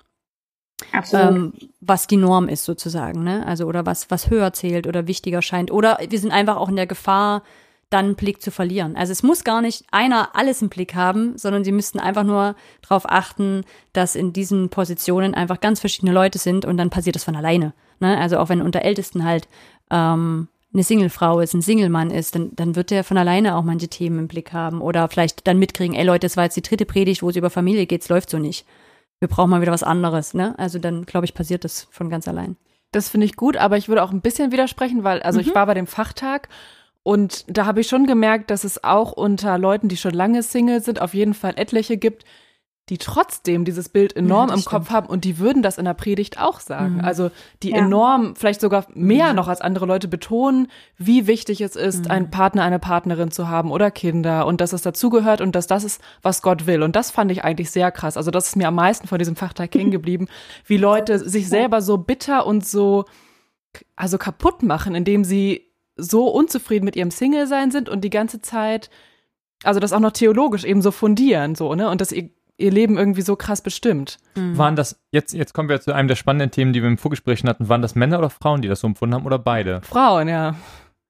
[0.91, 1.27] Absolut.
[1.27, 3.45] Ähm, was die Norm ist sozusagen, ne?
[3.45, 5.71] Also oder was, was höher zählt oder wichtiger scheint.
[5.71, 7.43] Oder wir sind einfach auch in der Gefahr,
[7.93, 8.95] dann einen Blick zu verlieren.
[8.95, 12.55] Also es muss gar nicht einer alles im Blick haben, sondern sie müssten einfach nur
[12.81, 17.23] darauf achten, dass in diesen Positionen einfach ganz verschiedene Leute sind und dann passiert das
[17.23, 17.73] von alleine.
[17.99, 18.17] Ne?
[18.17, 19.47] Also auch wenn unter Ältesten halt
[19.91, 23.87] ähm, eine Singlefrau ist, ein Singlemann ist, dann, dann wird der von alleine auch manche
[23.87, 26.85] Themen im Blick haben oder vielleicht dann mitkriegen, ey Leute, das war jetzt die dritte
[26.85, 28.65] Predigt, wo es über Familie geht, es läuft so nicht.
[29.19, 30.57] Wir brauchen mal wieder was anderes, ne?
[30.57, 32.57] Also dann, glaube ich, passiert das von ganz allein.
[32.91, 35.47] Das finde ich gut, aber ich würde auch ein bisschen widersprechen, weil, also mhm.
[35.47, 36.49] ich war bei dem Fachtag
[37.03, 40.81] und da habe ich schon gemerkt, dass es auch unter Leuten, die schon lange Single
[40.81, 42.23] sind, auf jeden Fall etliche gibt,
[42.89, 44.71] die trotzdem dieses Bild enorm ja, im stimmt.
[44.71, 46.95] Kopf haben und die würden das in der Predigt auch sagen.
[46.95, 47.05] Mhm.
[47.05, 47.77] Also die ja.
[47.77, 49.37] enorm, vielleicht sogar mehr mhm.
[49.37, 52.11] noch als andere Leute betonen, wie wichtig es ist, mhm.
[52.11, 55.85] einen Partner, eine Partnerin zu haben oder Kinder und dass es dazugehört und dass das
[55.85, 56.83] ist, was Gott will.
[56.83, 58.17] Und das fand ich eigentlich sehr krass.
[58.17, 60.27] Also das ist mir am meisten von diesem Fachtag hängen geblieben,
[60.65, 63.05] wie Leute sich selber so bitter und so
[63.95, 68.89] also kaputt machen, indem sie so unzufrieden mit ihrem Single-Sein sind und die ganze Zeit,
[69.63, 71.89] also das auch noch theologisch eben so fundieren, so, ne?
[71.89, 74.17] Und dass ihr, ihr Leben irgendwie so krass bestimmt.
[74.35, 74.57] Mhm.
[74.57, 77.43] Waren das, jetzt, jetzt kommen wir zu einem der spannenden Themen, die wir im Vorgespräch
[77.43, 79.81] hatten, waren das Männer oder Frauen, die das so empfunden haben oder beide?
[79.81, 80.55] Frauen, ja.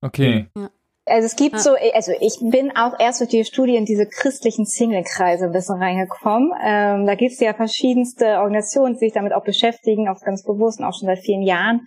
[0.01, 0.47] Okay.
[0.55, 0.69] Ja.
[1.05, 4.65] Also es gibt so, also ich bin auch erst durch die Studie in diese christlichen
[4.65, 6.53] Single-Kreise ein bisschen reingekommen.
[6.63, 10.79] Ähm, da gibt es ja verschiedenste Organisationen, die sich damit auch beschäftigen, auch ganz bewusst
[10.79, 11.81] und auch schon seit vielen Jahren.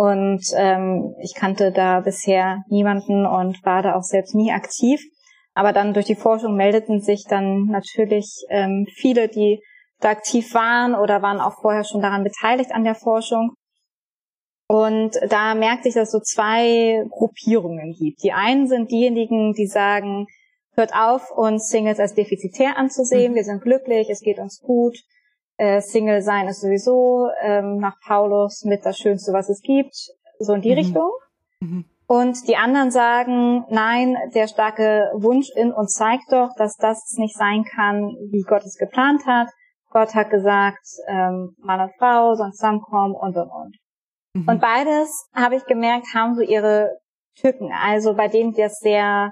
[0.00, 4.98] Und ähm, ich kannte da bisher niemanden und war da auch selbst nie aktiv.
[5.52, 9.60] Aber dann durch die Forschung meldeten sich dann natürlich ähm, viele, die
[9.98, 13.50] da aktiv waren oder waren auch vorher schon daran beteiligt an der Forschung.
[14.68, 18.22] Und da merkt sich, dass es so zwei Gruppierungen gibt.
[18.22, 20.24] Die einen sind diejenigen, die sagen,
[20.76, 23.36] hört auf, uns Singles als defizitär anzusehen, mhm.
[23.36, 24.96] wir sind glücklich, es geht uns gut,
[25.60, 29.94] äh, Single sein ist sowieso ähm, nach Paulus mit das Schönste, was es gibt,
[30.38, 30.78] so in die mhm.
[30.78, 31.10] Richtung.
[31.60, 31.84] Mhm.
[32.06, 37.36] Und die anderen sagen, nein, der starke Wunsch in uns zeigt doch, dass das nicht
[37.36, 39.48] sein kann, wie Gott es geplant hat.
[39.90, 43.76] Gott hat gesagt, ähm, Mann und Frau sollen zusammenkommen und und und.
[44.34, 44.48] Mhm.
[44.48, 46.98] Und beides, habe ich gemerkt, haben so ihre
[47.36, 47.70] Tücken.
[47.70, 49.30] Also bei denen wir es sehr,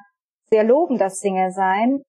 [0.50, 2.02] sehr loben, das Single sein,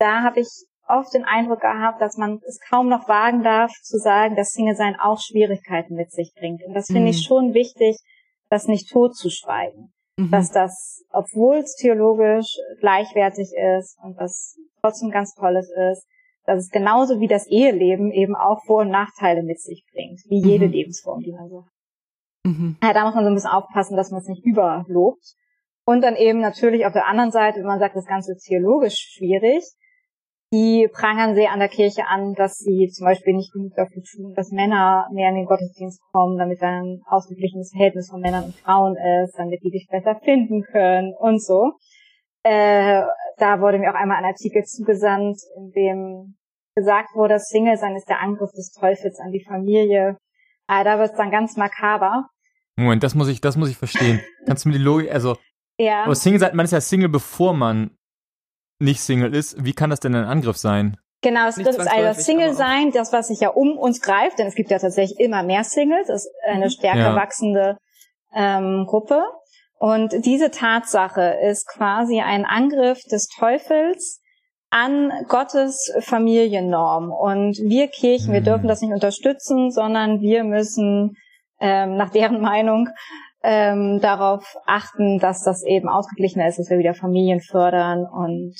[0.00, 0.48] da habe ich
[0.98, 4.76] oft den Eindruck gehabt, dass man es kaum noch wagen darf, zu sagen, dass Single
[4.76, 6.62] sein auch Schwierigkeiten mit sich bringt.
[6.64, 7.08] Und das finde mhm.
[7.08, 7.96] ich schon wichtig,
[8.48, 9.92] das nicht totzuschweigen.
[10.16, 10.30] Mhm.
[10.30, 16.06] Dass das, obwohl es theologisch gleichwertig ist und das trotzdem ganz Tolles ist,
[16.44, 20.42] dass es genauso wie das Eheleben eben auch Vor- und Nachteile mit sich bringt, wie
[20.42, 20.72] jede mhm.
[20.72, 21.72] Lebensform, die man so hat.
[22.44, 22.76] Mhm.
[22.82, 25.34] Ja, da muss man so ein bisschen aufpassen, dass man es nicht überlobt.
[25.84, 28.96] Und dann eben natürlich auf der anderen Seite, wenn man sagt, das Ganze ist theologisch
[29.14, 29.64] schwierig,
[30.52, 34.34] die prangern sehr an der Kirche an, dass sie zum Beispiel nicht genug dafür tun,
[34.34, 38.56] dass Männer mehr in den Gottesdienst kommen, damit dann ein ausgeglichenes Verhältnis von Männern und
[38.56, 41.72] Frauen ist, damit die dich besser finden können und so.
[42.42, 43.02] Äh,
[43.36, 46.36] da wurde mir auch einmal ein Artikel zugesandt, in dem
[46.74, 50.16] gesagt wurde, Single sein ist der Angriff des Teufels an die Familie.
[50.66, 52.28] Ah, da wird es dann ganz makaber.
[52.76, 54.20] Moment, das muss ich, das muss ich verstehen.
[54.46, 55.36] Kannst du mir die Logik, also,
[55.78, 56.04] ja.
[56.04, 57.96] aber Single sein, man ist ja Single, bevor man
[58.80, 59.62] nicht Single ist.
[59.64, 60.96] Wie kann das denn ein Angriff sein?
[61.22, 64.46] Genau, es ist also das Single sein, das, was sich ja um uns greift, denn
[64.46, 66.70] es gibt ja tatsächlich immer mehr Singles, das ist eine mhm.
[66.70, 67.14] stärker ja.
[67.14, 67.76] wachsende
[68.34, 69.22] ähm, Gruppe.
[69.78, 74.20] Und diese Tatsache ist quasi ein Angriff des Teufels
[74.70, 77.10] an Gottes Familiennorm.
[77.10, 78.68] Und wir Kirchen, wir dürfen mhm.
[78.68, 81.16] das nicht unterstützen, sondern wir müssen
[81.60, 82.88] ähm, nach deren Meinung
[83.42, 88.54] ähm, darauf achten, dass das eben ausgeglichener ist, dass wir wieder Familien fördern und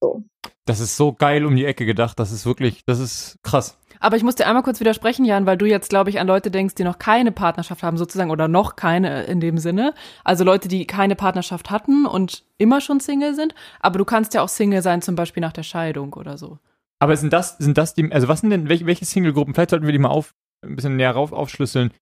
[0.00, 0.22] so.
[0.64, 2.18] Das ist so geil um die Ecke gedacht.
[2.18, 3.78] Das ist wirklich, das ist krass.
[4.00, 6.50] Aber ich muss dir einmal kurz widersprechen, Jan, weil du jetzt, glaube ich, an Leute
[6.50, 9.94] denkst, die noch keine Partnerschaft haben, sozusagen, oder noch keine in dem Sinne.
[10.24, 13.54] Also Leute, die keine Partnerschaft hatten und immer schon Single sind.
[13.80, 16.58] Aber du kannst ja auch Single sein, zum Beispiel nach der Scheidung oder so.
[17.00, 19.54] Aber sind das, sind das die, also was sind denn, welche, welche Single-Gruppen?
[19.54, 21.92] Vielleicht sollten wir die mal auf, ein bisschen näher rauf, aufschlüsseln.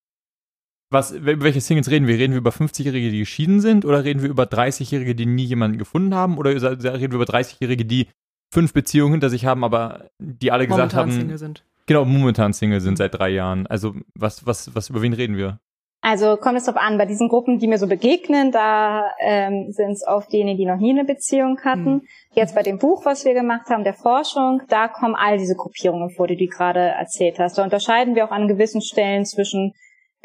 [0.91, 2.17] Was, über welche Singles reden wir?
[2.17, 3.85] Reden wir über 50-Jährige, die geschieden sind?
[3.85, 6.39] Oder reden wir über 30-Jährige, die nie jemanden gefunden haben?
[6.39, 8.09] Oder reden wir über 30-Jährige, die
[8.53, 11.21] fünf Beziehungen hinter sich haben, aber die alle gesagt momentan haben.
[11.21, 11.65] Single sind.
[11.87, 13.67] Genau, momentan Single sind seit drei Jahren.
[13.67, 15.59] Also was, was, was, über wen reden wir?
[16.03, 19.93] Also kommt es darauf an, bei diesen Gruppen, die mir so begegnen, da ähm, sind
[19.93, 21.95] es oft diejenigen, die noch nie eine Beziehung hatten.
[21.95, 22.03] Mhm.
[22.33, 26.11] Jetzt bei dem Buch, was wir gemacht haben, der Forschung, da kommen all diese Gruppierungen
[26.11, 27.59] vor, die du gerade erzählt hast.
[27.59, 29.73] Da unterscheiden wir auch an gewissen Stellen zwischen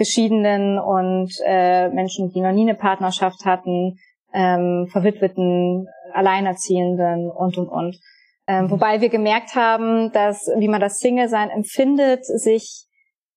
[0.01, 3.99] Geschiedenen und äh, Menschen, die noch nie eine Partnerschaft hatten,
[4.33, 7.99] ähm, Verwitweten, Alleinerziehenden und und und.
[8.47, 8.71] Ähm, mhm.
[8.71, 12.87] wobei wir gemerkt haben, dass wie man das Single-Sein empfindet, sich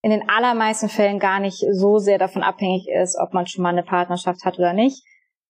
[0.01, 3.69] in den allermeisten Fällen gar nicht so sehr davon abhängig ist, ob man schon mal
[3.69, 5.05] eine Partnerschaft hat oder nicht.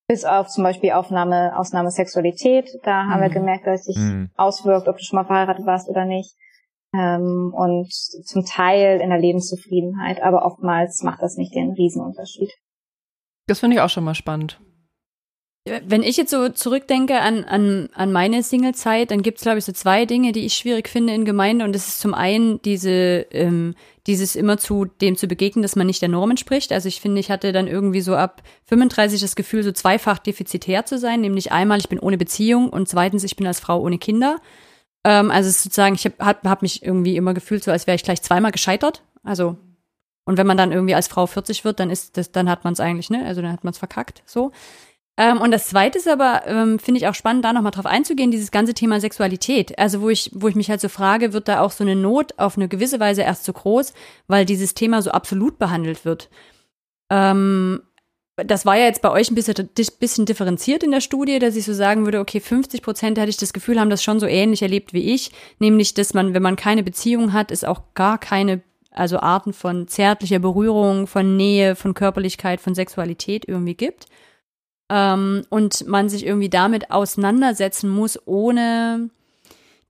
[0.08, 2.68] Bis auf zum Beispiel Aufnahme, Ausnahme Sexualität.
[2.82, 3.34] Da haben wir mhm.
[3.34, 4.30] gemerkt, dass sich mhm.
[4.36, 6.34] auswirkt, ob du schon mal verheiratet warst oder nicht
[6.94, 12.52] ähm, und zum Teil in der Lebenszufriedenheit, aber oftmals macht das nicht den Riesenunterschied.
[13.46, 14.60] Das finde ich auch schon mal spannend.
[15.66, 19.64] Wenn ich jetzt so zurückdenke an, an, an meine Singlezeit, dann gibt es, glaube ich,
[19.64, 21.64] so zwei Dinge, die ich schwierig finde in Gemeinde.
[21.64, 23.74] Und das ist zum einen diese, ähm,
[24.06, 26.70] dieses immer zu dem zu begegnen, dass man nicht der Norm entspricht.
[26.70, 30.84] Also ich finde, ich hatte dann irgendwie so ab 35 das Gefühl, so zweifach defizitär
[30.84, 31.22] zu sein.
[31.22, 34.36] Nämlich einmal, ich bin ohne Beziehung und zweitens, ich bin als Frau ohne Kinder.
[35.04, 38.04] Ähm, also sozusagen, ich habe hab, hab mich irgendwie immer gefühlt, so als wäre ich
[38.04, 39.02] gleich zweimal gescheitert.
[39.22, 39.56] Also
[40.24, 42.72] und wenn man dann irgendwie als Frau 40 wird, dann ist das, dann hat man
[42.72, 43.24] es eigentlich, ne?
[43.26, 44.22] Also dann hat man es verkackt.
[44.26, 44.52] So.
[45.16, 48.30] Ähm, und das Zweite ist aber, ähm, finde ich auch spannend, da nochmal drauf einzugehen,
[48.30, 49.78] dieses ganze Thema Sexualität.
[49.78, 52.38] Also wo ich, wo ich mich halt so frage, wird da auch so eine Not
[52.38, 53.92] auf eine gewisse Weise erst so groß,
[54.26, 56.30] weil dieses Thema so absolut behandelt wird.
[57.10, 57.82] Ähm,
[58.36, 59.68] das war ja jetzt bei euch ein bisschen,
[60.00, 63.36] bisschen differenziert in der Studie, dass ich so sagen würde, okay, 50 Prozent hatte ich
[63.36, 66.56] das Gefühl, haben das schon so ähnlich erlebt wie ich, nämlich, dass man, wenn man
[66.56, 71.94] keine Beziehung hat, es auch gar keine, also Arten von zärtlicher Berührung, von Nähe, von
[71.94, 74.06] Körperlichkeit, von Sexualität irgendwie gibt.
[74.90, 79.10] Ähm, und man sich irgendwie damit auseinandersetzen muss, ohne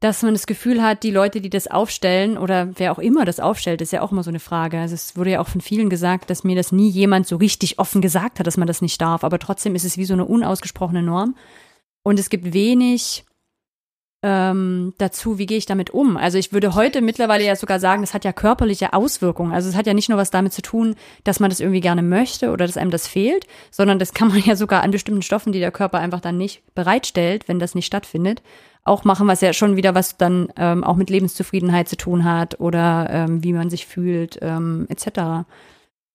[0.05, 3.41] dass man das Gefühl hat, die Leute, die das aufstellen oder wer auch immer das
[3.41, 4.79] aufstellt, ist ja auch immer so eine Frage.
[4.79, 7.79] Also es wurde ja auch von vielen gesagt, dass mir das nie jemand so richtig
[7.79, 9.25] offen gesagt hat, dass man das nicht darf.
[9.25, 11.37] Aber trotzdem ist es wie so eine unausgesprochene Norm.
[12.03, 13.25] Und es gibt wenig
[14.25, 16.17] ähm, dazu, wie gehe ich damit um?
[16.17, 19.53] Also ich würde heute mittlerweile ja sogar sagen, das hat ja körperliche Auswirkungen.
[19.53, 22.03] Also es hat ja nicht nur was damit zu tun, dass man das irgendwie gerne
[22.03, 25.53] möchte oder dass einem das fehlt, sondern das kann man ja sogar an bestimmten Stoffen,
[25.53, 28.43] die der Körper einfach dann nicht bereitstellt, wenn das nicht stattfindet,
[28.83, 32.61] auch machen, was ja schon wieder was dann ähm, auch mit Lebenszufriedenheit zu tun hat
[32.61, 35.45] oder ähm, wie man sich fühlt, ähm, etc.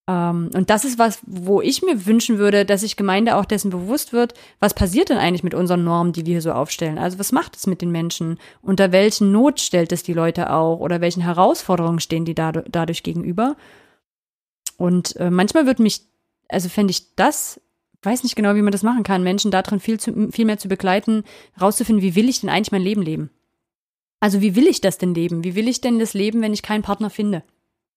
[0.10, 3.70] Ähm, und das ist was, wo ich mir wünschen würde, dass sich Gemeinde auch dessen
[3.70, 6.98] bewusst wird, was passiert denn eigentlich mit unseren Normen, die wir hier so aufstellen?
[6.98, 8.40] Also was macht es mit den Menschen?
[8.64, 10.80] Unter welchen Not stellt es die Leute auch?
[10.80, 13.56] Oder welchen Herausforderungen stehen die dadurch, gegenüber?
[14.78, 16.02] Und äh, manchmal würde mich,
[16.48, 17.62] also fände ich das,
[18.02, 20.70] weiß nicht genau, wie man das machen kann, Menschen darin viel, zu, viel mehr zu
[20.70, 21.24] begleiten,
[21.62, 23.30] rauszufinden, wie will ich denn eigentlich mein Leben leben?
[24.22, 25.44] Also wie will ich das denn leben?
[25.44, 27.44] Wie will ich denn das leben, wenn ich keinen Partner finde?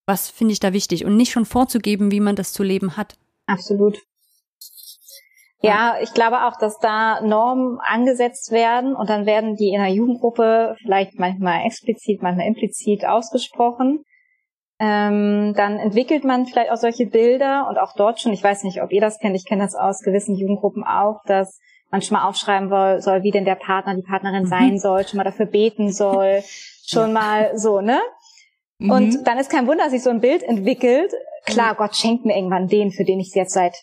[0.07, 1.05] Was finde ich da wichtig?
[1.05, 3.17] Und nicht schon vorzugeben, wie man das zu leben hat.
[3.47, 3.99] Absolut.
[5.61, 9.93] Ja, ich glaube auch, dass da Normen angesetzt werden und dann werden die in der
[9.93, 14.03] Jugendgruppe vielleicht manchmal explizit, manchmal implizit ausgesprochen.
[14.81, 18.83] Ähm, dann entwickelt man vielleicht auch solche Bilder und auch dort schon, ich weiß nicht,
[18.83, 21.61] ob ihr das kennt, ich kenne das aus gewissen Jugendgruppen auch, dass
[21.93, 22.69] man schon mal aufschreiben
[23.01, 24.49] soll, wie denn der Partner, die Partnerin mhm.
[24.49, 26.43] sein soll, schon mal dafür beten soll,
[26.85, 28.01] schon mal so, ne?
[28.83, 28.91] Mhm.
[28.91, 31.13] Und dann ist kein Wunder, dass sich so ein Bild entwickelt.
[31.45, 31.77] Klar, mhm.
[31.79, 33.77] Gott schenkt mir irgendwann den, für den ich jetzt seit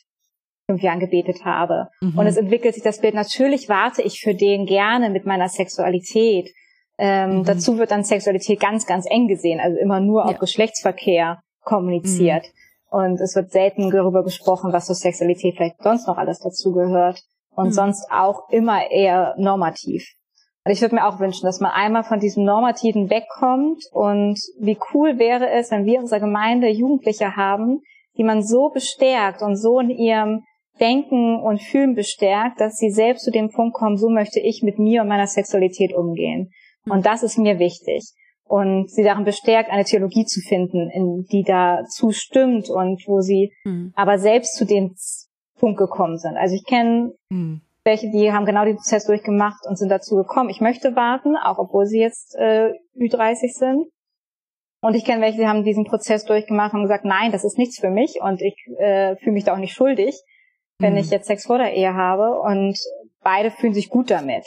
[0.68, 1.88] fünf Jahren gebetet habe.
[2.02, 2.18] Mhm.
[2.18, 6.52] Und es entwickelt sich das Bild, natürlich warte ich für den gerne mit meiner Sexualität.
[6.98, 7.44] Ähm, mhm.
[7.46, 12.44] Dazu wird dann Sexualität ganz, ganz eng gesehen, also immer nur auf Geschlechtsverkehr kommuniziert.
[12.44, 13.00] Mhm.
[13.00, 17.22] Und es wird selten darüber gesprochen, was zur Sexualität vielleicht sonst noch alles dazugehört.
[17.52, 17.72] Und mhm.
[17.74, 20.06] sonst auch immer eher normativ.
[20.70, 24.78] Und ich würde mir auch wünschen, dass man einmal von diesem Normativen wegkommt und wie
[24.94, 27.82] cool wäre es, wenn wir in unserer Gemeinde Jugendliche haben,
[28.20, 30.44] die man so bestärkt und so in ihrem
[30.80, 34.78] Denken und Fühlen bestärkt, dass sie selbst zu dem Punkt kommen, so möchte ich mit
[34.78, 36.52] mir und meiner Sexualität umgehen.
[36.86, 38.04] Und das ist mir wichtig.
[38.44, 43.54] Und sie darin bestärkt, eine Theologie zu finden, in die da zustimmt und wo sie
[43.64, 43.92] mhm.
[43.96, 44.94] aber selbst zu dem
[45.58, 46.38] Punkt gekommen sind.
[46.38, 50.50] Also ich kenne mhm welche, die haben genau den Prozess durchgemacht und sind dazu gekommen,
[50.50, 53.86] ich möchte warten, auch obwohl sie jetzt äh, Ü30 sind.
[54.82, 57.80] Und ich kenne welche, die haben diesen Prozess durchgemacht und gesagt, nein, das ist nichts
[57.80, 60.16] für mich und ich äh, fühle mich da auch nicht schuldig,
[60.78, 61.00] wenn mhm.
[61.00, 62.40] ich jetzt Sex vor der Ehe habe.
[62.40, 62.80] Und
[63.22, 64.46] beide fühlen sich gut damit.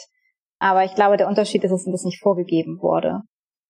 [0.59, 3.23] Aber ich glaube, der Unterschied ist, dass es nicht vorgegeben wurde.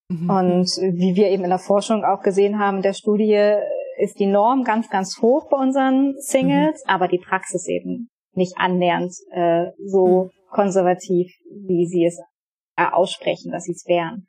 [0.09, 0.29] Mhm.
[0.29, 3.57] Und wie wir eben in der Forschung auch gesehen haben, der Studie
[3.97, 6.89] ist die Norm ganz, ganz hoch bei unseren Singles, mhm.
[6.89, 10.29] aber die Praxis eben nicht annähernd äh, so hm.
[10.49, 12.19] konservativ, wie sie es
[12.75, 14.27] äh, aussprechen, dass sie es wären.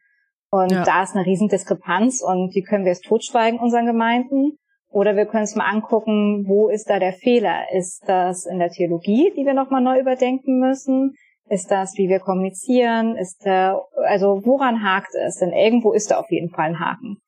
[0.50, 0.84] Und ja.
[0.84, 4.58] da ist eine riesen Diskrepanz und die können wir jetzt totschweigen, unseren Gemeinden.
[4.88, 7.64] Oder wir können es mal angucken, wo ist da der Fehler?
[7.72, 11.16] Ist das in der Theologie, die wir nochmal neu überdenken müssen?
[11.48, 13.16] Ist das, wie wir kommunizieren?
[13.16, 15.38] Ist da, also woran hakt es?
[15.38, 17.18] Denn irgendwo ist da auf jeden Fall ein Haken.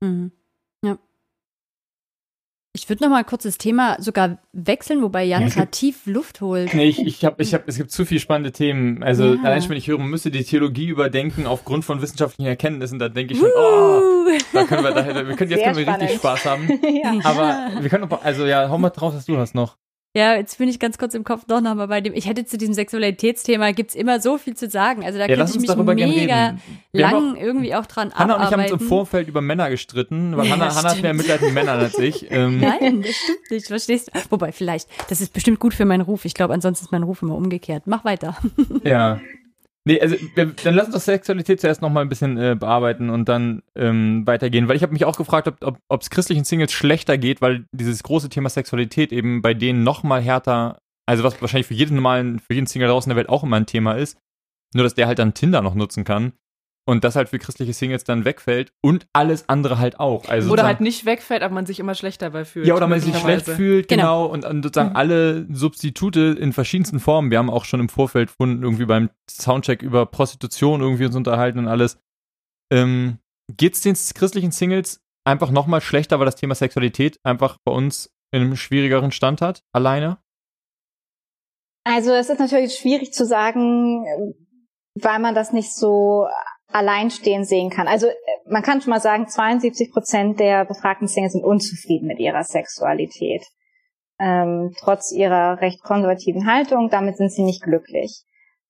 [0.00, 0.32] Mhm.
[2.74, 6.72] Ich würde noch mal kurz das Thema sogar wechseln, wobei Jan ja, tief Luft holt.
[6.72, 9.02] Nee, ich, ich habe, ich hab, es gibt zu viele spannende Themen.
[9.02, 9.42] Also ja.
[9.42, 13.10] allein schon, wenn ich höre, man müsste die Theologie überdenken aufgrund von wissenschaftlichen Erkenntnissen, da
[13.10, 13.52] denke ich schon, uh.
[13.58, 16.02] oh, da können wir, da, wir können, jetzt Sehr können wir spannend.
[16.02, 16.68] richtig Spaß haben.
[17.02, 17.18] ja.
[17.24, 19.76] Aber wir können, also ja, hau mal drauf, was du hast noch.
[20.14, 22.12] Ja, jetzt bin ich ganz kurz im Kopf doch nochmal bei dem.
[22.12, 25.04] Ich hätte zu diesem Sexualitätsthema gibt's immer so viel zu sagen.
[25.04, 26.58] Also da ja, könnte ich mich mega
[26.92, 28.42] lang auch, irgendwie auch dran Hanna abarbeiten.
[28.42, 31.14] und ich haben uns im Vorfeld über Männer gestritten, weil ja, Hanna, Hanna hat mehr
[31.14, 32.30] Mitleid mit Männern als ich.
[32.30, 32.60] Ähm.
[32.60, 34.20] Nein, das stimmt nicht, verstehst du?
[34.30, 36.26] Wobei, vielleicht, das ist bestimmt gut für meinen Ruf.
[36.26, 37.84] Ich glaube, ansonsten ist mein Ruf immer umgekehrt.
[37.86, 38.36] Mach weiter.
[38.84, 39.18] Ja.
[39.84, 43.28] Nee, also wir, dann lass uns das Sexualität zuerst nochmal ein bisschen äh, bearbeiten und
[43.28, 47.42] dann ähm, weitergehen, weil ich habe mich auch gefragt, ob es christlichen Singles schlechter geht,
[47.42, 51.96] weil dieses große Thema Sexualität eben bei denen nochmal härter, also was wahrscheinlich für jeden
[51.96, 54.18] normalen, für jeden Single draußen in der Welt auch immer ein Thema ist,
[54.72, 56.32] nur dass der halt dann Tinder noch nutzen kann
[56.84, 60.28] und das halt für christliche Singles dann wegfällt und alles andere halt auch.
[60.28, 62.66] Also oder halt nicht wegfällt, aber man sich immer schlecht dabei fühlt.
[62.66, 64.24] Ja, oder man sich schlecht fühlt, genau.
[64.24, 64.32] genau.
[64.32, 64.96] Und, und, sozusagen mhm.
[64.96, 67.30] alle Substitute in verschiedensten Formen.
[67.30, 71.60] Wir haben auch schon im Vorfeld von irgendwie beim Soundcheck über Prostitution irgendwie uns unterhalten
[71.60, 71.98] und alles.
[72.72, 73.18] Ähm,
[73.56, 78.40] geht's den christlichen Singles einfach nochmal schlechter, weil das Thema Sexualität einfach bei uns in
[78.40, 80.18] einem schwierigeren Stand hat, alleine?
[81.84, 84.34] Also es ist natürlich schwierig zu sagen,
[84.94, 86.26] weil man das nicht so
[86.72, 87.88] alleinstehend sehen kann.
[87.88, 88.14] Also äh,
[88.46, 93.42] man kann schon mal sagen, 72 Prozent der befragten Singles sind unzufrieden mit ihrer Sexualität.
[94.18, 98.22] Ähm, trotz ihrer recht konservativen Haltung, damit sind sie nicht glücklich.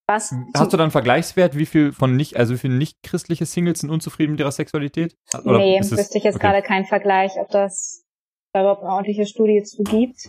[0.07, 3.81] Was Hast du dann Vergleichswert, wie viel von nicht, also wie viele nicht christliche Singles
[3.81, 5.17] sind unzufrieden mit ihrer Sexualität?
[5.45, 6.47] Oder nee, wüsste ich jetzt okay.
[6.47, 8.05] gerade keinen Vergleich, ob das
[8.53, 10.29] da überhaupt eine ordentliche Studie zu gibt.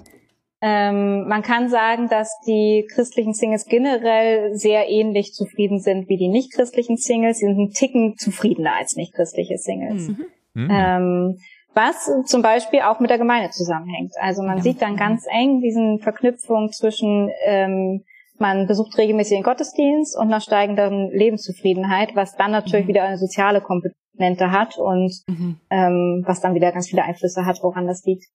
[0.66, 6.30] Ähm, man kann sagen, dass die christlichen Singles generell sehr ähnlich zufrieden sind wie die
[6.30, 7.39] nicht-christlichen Singles.
[7.39, 10.07] Sie sind einen Ticken zufriedener als nicht-christliche Singles.
[10.07, 10.26] Mhm.
[10.53, 10.70] Mhm.
[10.72, 11.38] Ähm,
[11.74, 14.14] was zum Beispiel auch mit der Gemeinde zusammenhängt.
[14.22, 14.64] Also man ja.
[14.64, 18.05] sieht dann ganz eng diesen Verknüpfung zwischen ähm,
[18.39, 22.89] man besucht regelmäßig den Gottesdienst und einer steigenden Lebenszufriedenheit, was dann natürlich mhm.
[22.89, 25.57] wieder eine soziale Komponente hat und mhm.
[25.70, 28.28] ähm, was dann wieder ganz viele Einflüsse hat, woran das liegt.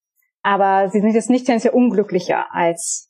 [0.42, 3.08] Aber sie sind jetzt nicht tendenziell unglücklicher als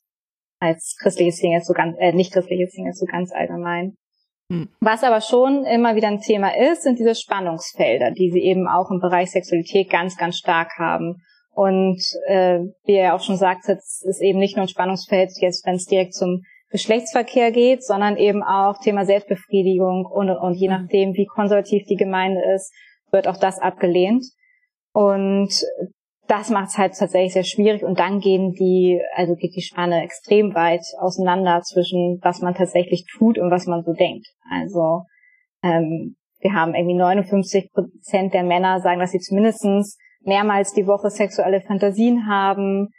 [0.59, 3.95] als christliche Singles, so ganz, äh, nicht christliche Singles, so ganz allgemein.
[4.49, 4.69] Mhm.
[4.81, 8.91] Was aber schon immer wieder ein Thema ist, sind diese Spannungsfelder, die sie eben auch
[8.91, 11.21] im Bereich Sexualität ganz, ganz stark haben.
[11.51, 15.65] Und äh, wie er auch schon sagt, es ist eben nicht nur ein Spannungsfeld, jetzt
[15.65, 20.67] wenn es direkt zum Geschlechtsverkehr geht, sondern eben auch Thema Selbstbefriedigung und, und, und je
[20.67, 20.73] mhm.
[20.75, 22.71] nachdem, wie konservativ die Gemeinde ist,
[23.11, 24.25] wird auch das abgelehnt.
[24.93, 25.51] Und
[26.29, 30.03] das macht es halt tatsächlich sehr schwierig und dann gehen die, also geht die Spanne
[30.03, 34.27] extrem weit auseinander zwischen was man tatsächlich tut und was man so denkt.
[34.49, 35.05] Also
[35.63, 41.09] ähm, wir haben irgendwie 59 Prozent der Männer sagen, dass sie zumindestens mehrmals die Woche
[41.09, 42.89] sexuelle Fantasien haben.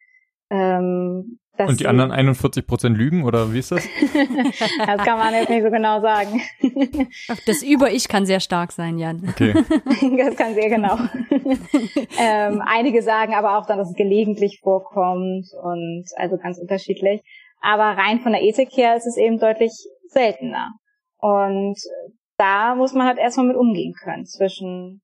[0.51, 1.39] Ähm,
[1.69, 3.83] und die anderen 41 Prozent lügen oder wie ist das?
[4.87, 6.41] das kann man jetzt nicht so genau sagen.
[7.47, 9.23] Das Über-Ich kann sehr stark sein, Jan.
[9.29, 9.55] Okay.
[10.17, 10.97] Das kann sehr genau.
[12.19, 17.21] ähm, einige sagen aber auch dann, dass es gelegentlich vorkommt und also ganz unterschiedlich.
[17.61, 19.73] Aber rein von der Ethik her ist es eben deutlich
[20.09, 20.73] seltener.
[21.19, 21.77] Und
[22.37, 25.03] da muss man halt erstmal mit umgehen können zwischen,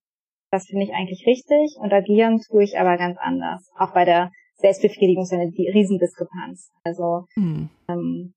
[0.51, 3.71] das finde ich eigentlich richtig und agieren tue ich aber ganz anders.
[3.79, 6.71] Auch bei der Selbstbefriedigung ist eine Riesendiskrepanz.
[6.85, 7.69] Also mhm.
[7.89, 8.35] ähm,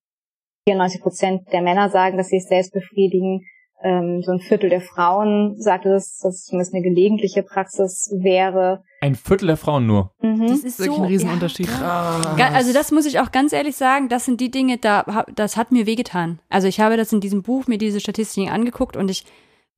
[0.67, 3.41] 94 Prozent der Männer sagen, dass sie es selbst befriedigen.
[3.81, 8.83] Ähm, so ein Viertel der Frauen sagt es, dass es zumindest eine gelegentliche Praxis wäre.
[8.99, 10.11] Ein Viertel der Frauen nur.
[10.21, 10.47] Mhm.
[10.47, 11.69] Das ist wirklich so, ein Riesenunterschied.
[11.69, 15.55] Ja, also das muss ich auch ganz ehrlich sagen, das sind die Dinge, da das
[15.55, 16.39] hat mir wehgetan.
[16.49, 19.23] Also ich habe das in diesem Buch mir diese Statistiken angeguckt und ich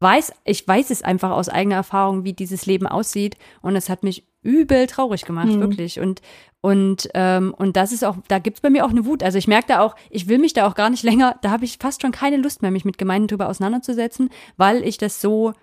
[0.02, 4.04] weiß, ich weiß es einfach aus eigener Erfahrung, wie dieses Leben aussieht und es hat
[4.04, 5.62] mich übel traurig gemacht, mhm.
[5.62, 6.00] wirklich.
[6.00, 6.22] Und,
[6.62, 9.24] und, ähm, und das ist auch, da gibt's bei mir auch eine Wut.
[9.24, 11.66] Also ich merke da auch, ich will mich da auch gar nicht länger, da habe
[11.66, 15.54] ich fast schon keine Lust mehr, mich mit Gemeinden drüber auseinanderzusetzen, weil ich das so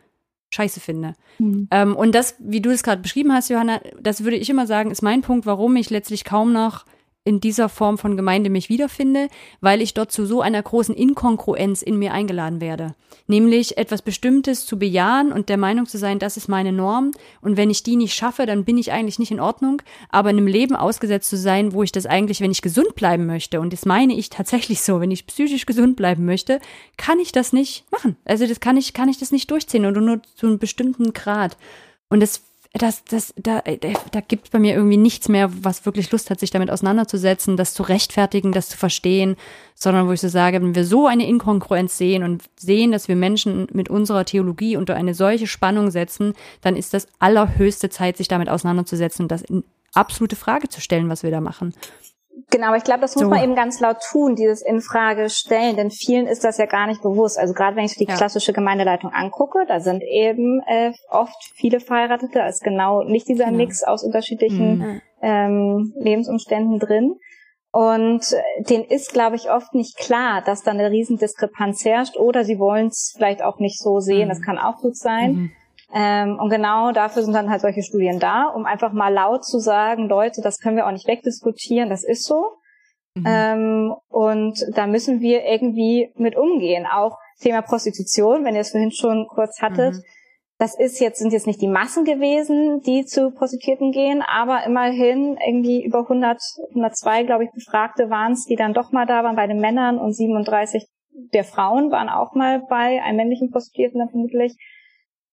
[0.51, 1.15] scheiße finde.
[1.39, 1.69] Mhm.
[1.71, 4.91] Ähm, und das, wie du es gerade beschrieben hast, Johanna, das würde ich immer sagen,
[4.91, 6.85] ist mein Punkt, warum ich letztlich kaum noch
[7.29, 9.29] in dieser Form von Gemeinde mich wiederfinde,
[9.61, 12.95] weil ich dort zu so einer großen Inkongruenz in mir eingeladen werde.
[13.27, 17.13] Nämlich etwas Bestimmtes zu bejahen und der Meinung zu sein, das ist meine Norm
[17.43, 20.39] und wenn ich die nicht schaffe, dann bin ich eigentlich nicht in Ordnung, aber in
[20.39, 23.75] einem Leben ausgesetzt zu sein, wo ich das eigentlich, wenn ich gesund bleiben möchte, und
[23.75, 26.61] das meine ich tatsächlich so, wenn ich psychisch gesund bleiben möchte,
[26.97, 28.17] kann ich das nicht machen.
[28.25, 31.59] Also das kann ich, kann ich das nicht durchziehen oder nur zu einem bestimmten Grad.
[32.09, 36.31] Und das das, das, da, da gibt bei mir irgendwie nichts mehr, was wirklich Lust
[36.31, 39.37] hat, sich damit auseinanderzusetzen, das zu rechtfertigen, das zu verstehen,
[39.75, 43.17] sondern wo ich so sage, wenn wir so eine Inkongruenz sehen und sehen, dass wir
[43.17, 48.29] Menschen mit unserer Theologie unter eine solche Spannung setzen, dann ist das allerhöchste Zeit, sich
[48.29, 49.65] damit auseinanderzusetzen und das in
[49.95, 51.75] absolute Frage zu stellen, was wir da machen.
[52.51, 53.31] Genau, aber ich glaube, das muss so.
[53.31, 56.87] man eben ganz laut tun, dieses in Frage stellen, denn vielen ist das ja gar
[56.87, 57.39] nicht bewusst.
[57.39, 58.15] Also gerade wenn ich die ja.
[58.15, 63.47] klassische Gemeindeleitung angucke, da sind eben äh, oft viele Verheiratete, da ist genau nicht dieser
[63.47, 63.57] genau.
[63.57, 65.01] Mix aus unterschiedlichen mhm.
[65.23, 67.17] ähm, Lebensumständen drin.
[67.71, 72.45] Und äh, denen ist, glaube ich, oft nicht klar, dass da eine Riesendiskrepanz herrscht oder
[72.45, 74.31] sie wollen es vielleicht auch nicht so sehen, mhm.
[74.31, 75.33] das kann auch gut sein.
[75.33, 75.53] Mhm.
[75.93, 79.59] Ähm, und genau dafür sind dann halt solche Studien da, um einfach mal laut zu
[79.59, 82.59] sagen, Leute, das können wir auch nicht wegdiskutieren, das ist so.
[83.15, 83.25] Mhm.
[83.27, 86.87] Ähm, und da müssen wir irgendwie mit umgehen.
[86.87, 89.95] Auch Thema Prostitution, wenn ihr es vorhin schon kurz hattet.
[89.95, 90.03] Mhm.
[90.59, 95.39] Das ist jetzt, sind jetzt nicht die Massen gewesen, die zu Prostituierten gehen, aber immerhin
[95.47, 99.37] irgendwie über 100, 102, glaube ich, Befragte waren es, die dann doch mal da waren
[99.37, 100.85] bei den Männern und 37
[101.33, 104.57] der Frauen waren auch mal bei einem männlichen Prostituierten dann vermutlich.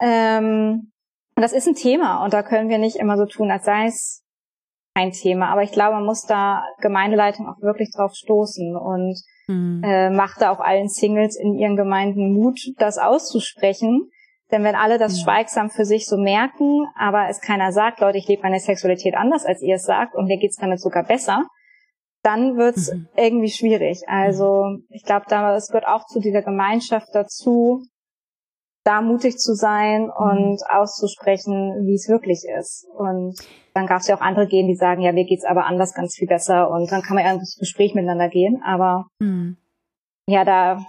[0.02, 0.92] Ähm,
[1.36, 3.88] und das ist ein Thema und da können wir nicht immer so tun, als sei
[3.88, 4.24] es
[4.96, 5.50] kein Thema.
[5.50, 9.82] Aber ich glaube, man muss da Gemeindeleitung auch wirklich drauf stoßen und mhm.
[9.84, 14.10] äh, macht da auch allen Singles in ihren Gemeinden Mut, das auszusprechen.
[14.52, 15.24] Denn wenn alle das mhm.
[15.24, 19.46] schweigsam für sich so merken, aber es keiner sagt, Leute, ich lebe meine Sexualität anders,
[19.46, 21.46] als ihr es sagt, und mir geht's damit sogar besser,
[22.24, 23.08] dann wird's mhm.
[23.18, 24.04] irgendwie schwierig.
[24.08, 27.84] Also ich glaube, da es gehört auch zu dieser Gemeinschaft dazu,
[28.86, 30.12] da mutig zu sein mhm.
[30.12, 32.88] und auszusprechen, wie es wirklich ist.
[32.96, 33.36] Und
[33.74, 36.16] dann gab es ja auch andere gehen, die sagen, ja, mir geht's aber anders ganz
[36.16, 39.58] viel besser und dann kann man ja ins Gespräch miteinander gehen, aber mhm.
[40.30, 40.80] ja, da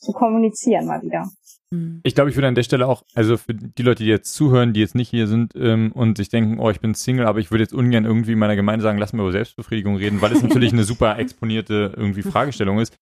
[0.00, 1.30] zu kommunizieren mal wieder.
[1.72, 2.00] Hm.
[2.02, 4.74] Ich glaube, ich würde an der Stelle auch, also für die Leute, die jetzt zuhören,
[4.74, 7.50] die jetzt nicht hier sind ähm, und sich denken, oh, ich bin Single, aber ich
[7.50, 10.72] würde jetzt ungern irgendwie meiner Gemeinde sagen, lass mir über Selbstbefriedigung reden, weil es natürlich
[10.72, 12.96] eine super exponierte irgendwie Fragestellung ist,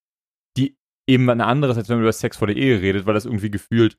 [0.57, 0.77] die
[1.09, 3.25] eben eine andere ist, als wenn man über Sex vor der Ehe redet, weil das
[3.25, 3.97] irgendwie gefühlt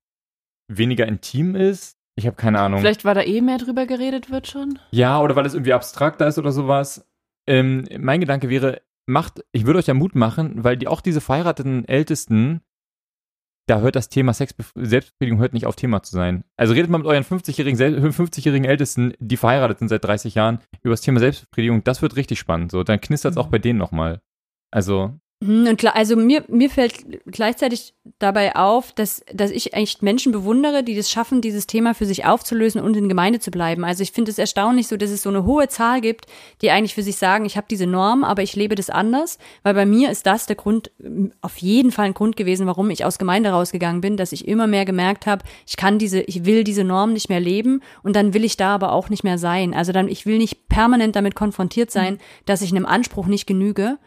[0.67, 1.97] weniger intim ist.
[2.15, 2.79] Ich habe keine Ahnung.
[2.79, 4.79] Vielleicht, weil da eh mehr drüber geredet wird schon?
[4.91, 7.07] Ja, oder weil es irgendwie abstrakter ist oder sowas.
[7.47, 11.21] Ähm, mein Gedanke wäre, macht, ich würde euch ja Mut machen, weil die auch diese
[11.21, 12.61] verheirateten Ältesten,
[13.67, 16.43] da hört das Thema Sex, Selbstbefriedigung hört nicht auf Thema zu sein.
[16.57, 17.79] Also redet mal mit euren 50-jährigen
[18.11, 22.39] 50-jährigen Ältesten, die verheiratet sind seit 30 Jahren, über das Thema Selbstbefriedigung, das wird richtig
[22.39, 22.71] spannend.
[22.71, 23.51] So, dann knistert es auch mhm.
[23.51, 24.21] bei denen nochmal.
[24.71, 30.31] Also, und klar, also mir, mir fällt gleichzeitig dabei auf, dass, dass ich echt Menschen
[30.31, 33.83] bewundere, die das schaffen, dieses Thema für sich aufzulösen und in Gemeinde zu bleiben.
[33.83, 36.27] Also ich finde es erstaunlich so, dass es so eine hohe Zahl gibt,
[36.61, 39.73] die eigentlich für sich sagen, ich habe diese Norm, aber ich lebe das anders, weil
[39.73, 40.91] bei mir ist das der Grund,
[41.41, 44.67] auf jeden Fall ein Grund gewesen, warum ich aus Gemeinde rausgegangen bin, dass ich immer
[44.67, 48.33] mehr gemerkt habe, ich kann diese, ich will diese Norm nicht mehr leben und dann
[48.33, 49.73] will ich da aber auch nicht mehr sein.
[49.73, 53.97] Also dann, ich will nicht permanent damit konfrontiert sein, dass ich einem Anspruch nicht genüge.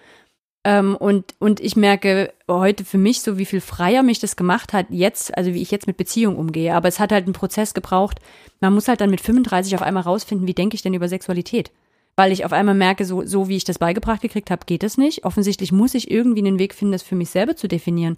[0.66, 4.72] Ähm, und, und ich merke heute für mich so, wie viel freier mich das gemacht
[4.72, 6.74] hat, jetzt, also wie ich jetzt mit Beziehungen umgehe.
[6.74, 8.18] Aber es hat halt einen Prozess gebraucht.
[8.60, 11.70] Man muss halt dann mit 35 auf einmal rausfinden, wie denke ich denn über Sexualität?
[12.16, 14.98] Weil ich auf einmal merke, so, so wie ich das beigebracht gekriegt habe, geht es
[14.98, 15.24] nicht.
[15.24, 18.16] Offensichtlich muss ich irgendwie einen Weg finden, das für mich selber zu definieren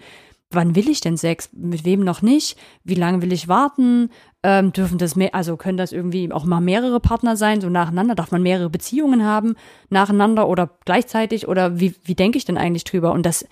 [0.51, 1.51] wann will ich denn Sex?
[1.53, 2.57] Mit wem noch nicht?
[2.84, 4.11] Wie lange will ich warten?
[4.45, 8.14] Ähm, dürfen das mehr, also können das irgendwie auch mal mehrere Partner sein, so nacheinander?
[8.14, 9.57] Darf man mehrere Beziehungen haben,
[9.91, 11.49] nacheinander oder gleichzeitig?
[11.49, 13.12] Oder wie, wie denke ich denn eigentlich drüber?
[13.12, 13.47] Und das,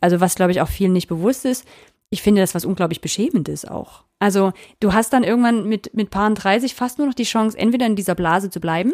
[0.00, 1.66] also was glaube ich auch vielen nicht bewusst ist,
[2.10, 4.04] ich finde das was unglaublich Beschämendes auch.
[4.18, 7.86] Also du hast dann irgendwann mit, mit Paaren 30 fast nur noch die Chance, entweder
[7.86, 8.92] in dieser Blase zu bleiben,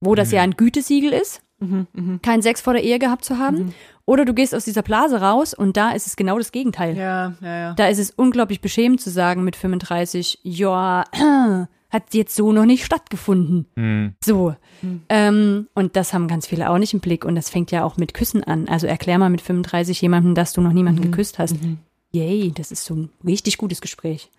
[0.00, 0.34] wo das mhm.
[0.34, 2.18] ja ein Gütesiegel ist, mhm, mh.
[2.22, 3.74] keinen Sex vor der Ehe gehabt zu haben, mhm.
[4.06, 6.96] Oder du gehst aus dieser Blase raus und da ist es genau das Gegenteil.
[6.96, 7.74] Ja, ja, ja.
[7.74, 11.04] Da ist es unglaublich beschämend zu sagen mit 35, ja,
[11.90, 13.66] hat jetzt so noch nicht stattgefunden.
[13.74, 14.14] Mhm.
[14.24, 14.54] So.
[14.80, 15.02] Mhm.
[15.08, 17.24] Ähm, und das haben ganz viele auch nicht im Blick.
[17.24, 18.68] Und das fängt ja auch mit Küssen an.
[18.68, 21.10] Also erklär mal mit 35 jemandem, dass du noch niemanden mhm.
[21.10, 21.60] geküsst hast.
[21.60, 21.78] Mhm.
[22.12, 24.30] Yay, das ist so ein richtig gutes Gespräch.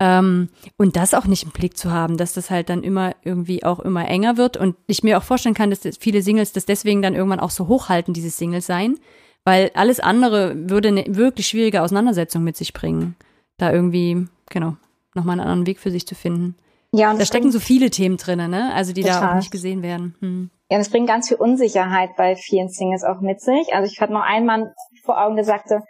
[0.00, 3.64] Ähm, und das auch nicht im Blick zu haben, dass das halt dann immer irgendwie
[3.64, 7.00] auch immer enger wird und ich mir auch vorstellen kann, dass viele Singles das deswegen
[7.00, 8.98] dann irgendwann auch so hochhalten, dieses Single sein,
[9.44, 13.14] weil alles andere würde eine wirklich schwierige Auseinandersetzung mit sich bringen,
[13.56, 14.76] da irgendwie, genau,
[15.14, 16.56] nochmal einen anderen Weg für sich zu finden.
[16.92, 18.72] Ja, und da stecken so viele Themen drin, ne?
[18.74, 19.20] Also die total.
[19.20, 20.14] da auch nicht gesehen werden.
[20.20, 20.50] Hm.
[20.70, 23.74] Ja, das bringt ganz viel Unsicherheit bei vielen Singles auch mit sich.
[23.74, 24.72] Also ich hatte noch einen Mann
[25.04, 25.82] vor Augen, der sagte,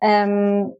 [0.00, 0.74] ähm,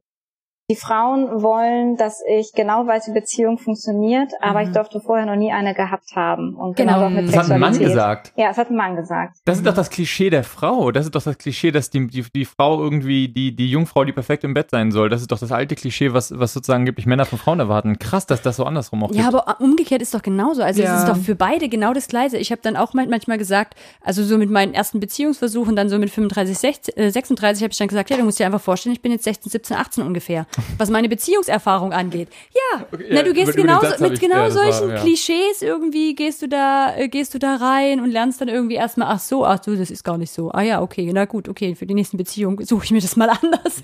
[0.69, 4.67] die Frauen wollen, dass ich genau weiß, wie Beziehung funktioniert, aber mhm.
[4.67, 6.55] ich durfte vorher noch nie eine gehabt haben.
[6.55, 8.33] Und genau, genau auch mit das hat ein Mann gesagt.
[8.35, 9.37] Ja, es hat ein Mann gesagt.
[9.45, 10.91] Das ist doch das Klischee der Frau.
[10.91, 14.13] Das ist doch das Klischee, dass die, die, die Frau irgendwie, die, die Jungfrau, die
[14.13, 15.09] perfekt im Bett sein soll.
[15.09, 17.99] Das ist doch das alte Klischee, was, was sozusagen gibt, Männer von Frauen erwarten.
[17.99, 19.35] Krass, dass das so andersrum auch Ja, gibt.
[19.35, 20.61] aber umgekehrt ist doch genauso.
[20.61, 20.95] Also ja.
[20.95, 22.37] es ist doch für beide genau das Gleiche.
[22.37, 26.09] Ich habe dann auch manchmal gesagt, also so mit meinen ersten Beziehungsversuchen, dann so mit
[26.11, 29.01] 35, 60, äh, 36 habe ich dann gesagt, ja, du musst dir einfach vorstellen, ich
[29.01, 30.45] bin jetzt 16, 17, 18 ungefähr.
[30.77, 32.29] Was meine Beziehung Beziehungserfahrung angeht.
[32.53, 35.01] Ja, okay, na, du gehst genau mit genau ich, solchen war, ja.
[35.01, 39.09] Klischees irgendwie gehst du da äh, gehst du da rein und lernst dann irgendwie erstmal
[39.09, 40.51] ach so, ach du, das ist gar nicht so.
[40.51, 43.29] Ah ja, okay, na gut, okay, für die nächsten Beziehungen suche ich mir das mal
[43.41, 43.81] anders.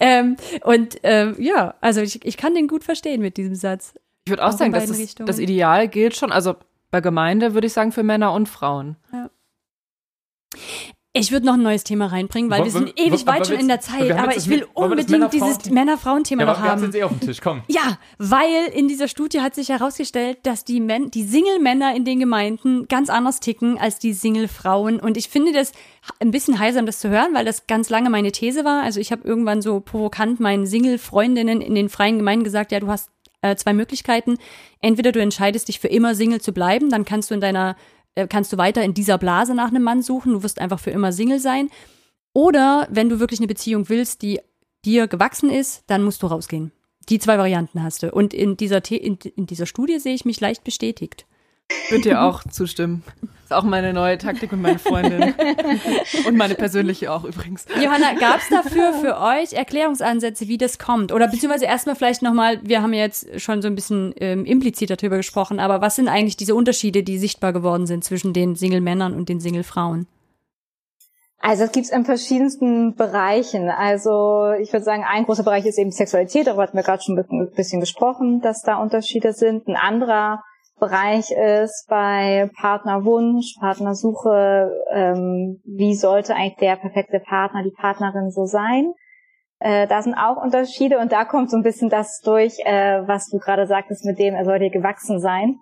[0.00, 3.94] ähm, und ähm, ja, also ich, ich kann den gut verstehen mit diesem Satz.
[4.24, 6.54] Ich würde auch, auch sagen, dass das, das Ideal gilt schon, also
[6.90, 8.96] bei Gemeinde würde ich sagen für Männer und Frauen.
[9.12, 9.30] Ja.
[11.14, 13.80] Ich würde noch ein neues Thema reinbringen, weil wir sind ewig weit schon in der
[13.80, 16.84] Zeit, aber ich will unbedingt dieses Männer-Frauen-Thema noch haben.
[16.84, 17.60] Jetzt eh auf dem Tisch, komm.
[17.68, 22.18] Ja, weil in dieser Studie hat sich herausgestellt, dass die, Men die Single-Männer in den
[22.18, 25.00] Gemeinden ganz anders ticken als die Single-Frauen.
[25.00, 25.72] Und ich finde das
[26.18, 28.82] ein bisschen heilsam, das zu hören, weil das ganz lange meine These war.
[28.82, 32.88] Also ich habe irgendwann so provokant meinen Single-Freundinnen in den freien Gemeinden gesagt, ja, du
[32.88, 33.10] hast
[33.42, 34.38] äh, zwei Möglichkeiten.
[34.80, 37.76] Entweder du entscheidest dich für immer Single zu bleiben, dann kannst du in deiner
[38.28, 41.12] kannst du weiter in dieser Blase nach einem Mann suchen, du wirst einfach für immer
[41.12, 41.70] Single sein.
[42.34, 44.40] Oder wenn du wirklich eine Beziehung willst, die
[44.84, 46.72] dir gewachsen ist, dann musst du rausgehen.
[47.08, 48.12] Die zwei Varianten hast du.
[48.12, 51.26] Und in dieser, in, in dieser Studie sehe ich mich leicht bestätigt.
[51.90, 53.02] Würde dir auch zustimmen.
[53.44, 55.34] Ist auch meine neue Taktik und meine Freundin.
[56.26, 57.66] und meine persönliche auch übrigens.
[57.82, 61.12] Johanna, gab es dafür für euch Erklärungsansätze, wie das kommt?
[61.12, 64.90] Oder beziehungsweise erstmal vielleicht nochmal, wir haben ja jetzt schon so ein bisschen ähm, implizit
[64.90, 69.14] darüber gesprochen, aber was sind eigentlich diese Unterschiede, die sichtbar geworden sind zwischen den Single-Männern
[69.14, 70.06] und den Single-Frauen?
[71.44, 73.68] Also es gibt es in verschiedensten Bereichen.
[73.68, 77.18] Also ich würde sagen, ein großer Bereich ist eben Sexualität, darüber hatten wir gerade schon
[77.18, 79.66] ein bisschen gesprochen, dass da Unterschiede sind.
[79.66, 80.42] Ein anderer
[80.82, 88.46] Bereich ist bei Partnerwunsch, Partnersuche, ähm, wie sollte eigentlich der perfekte Partner, die Partnerin so
[88.46, 88.92] sein.
[89.60, 93.30] Äh, da sind auch Unterschiede und da kommt so ein bisschen das durch, äh, was
[93.30, 95.60] du gerade sagtest, mit dem er soll dir gewachsen sein.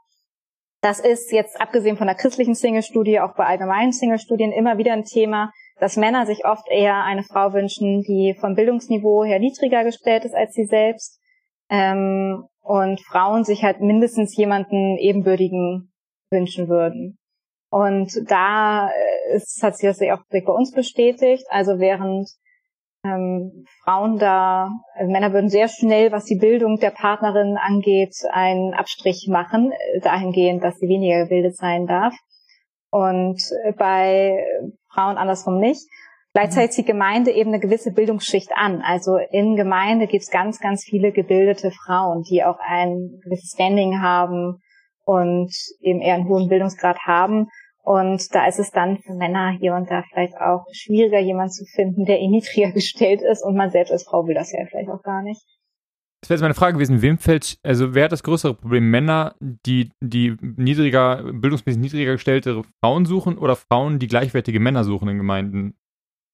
[0.80, 5.04] Das ist jetzt abgesehen von der christlichen Single-Studie, auch bei allgemeinen Single-Studien immer wieder ein
[5.04, 10.24] Thema, dass Männer sich oft eher eine Frau wünschen, die vom Bildungsniveau her niedriger gestellt
[10.24, 11.20] ist als sie selbst.
[11.68, 15.92] Ähm, und Frauen sich halt mindestens jemanden ebenbürtigen
[16.30, 17.18] wünschen würden.
[17.68, 21.44] Und da äh, ist, hat sich das auch bei uns bestätigt.
[21.50, 22.28] Also während
[23.04, 28.72] ähm, Frauen da, also Männer würden sehr schnell, was die Bildung der Partnerin angeht, einen
[28.72, 32.14] Abstrich machen, äh, dahingehend, dass sie weniger gebildet sein darf.
[32.92, 34.46] Und äh, bei
[34.94, 35.88] Frauen andersrum nicht.
[36.32, 38.82] Gleichzeitig zieht Gemeinde eben eine gewisse Bildungsschicht an.
[38.82, 44.00] Also in Gemeinde gibt es ganz, ganz viele gebildete Frauen, die auch ein gewisses Standing
[44.00, 44.62] haben
[45.04, 47.48] und eben eher einen hohen Bildungsgrad haben.
[47.82, 51.64] Und da ist es dann für Männer hier und da vielleicht auch schwieriger, jemanden zu
[51.64, 54.90] finden, der eh niedriger gestellt ist und man selbst als Frau will das ja vielleicht
[54.90, 55.42] auch gar nicht.
[56.20, 58.90] Das wäre jetzt meine Frage gewesen, wem fällt, also wer hat das größere Problem?
[58.90, 65.08] Männer, die, die niedriger, bildungsmäßig niedriger gestellte Frauen suchen oder Frauen, die gleichwertige Männer suchen
[65.08, 65.79] in Gemeinden?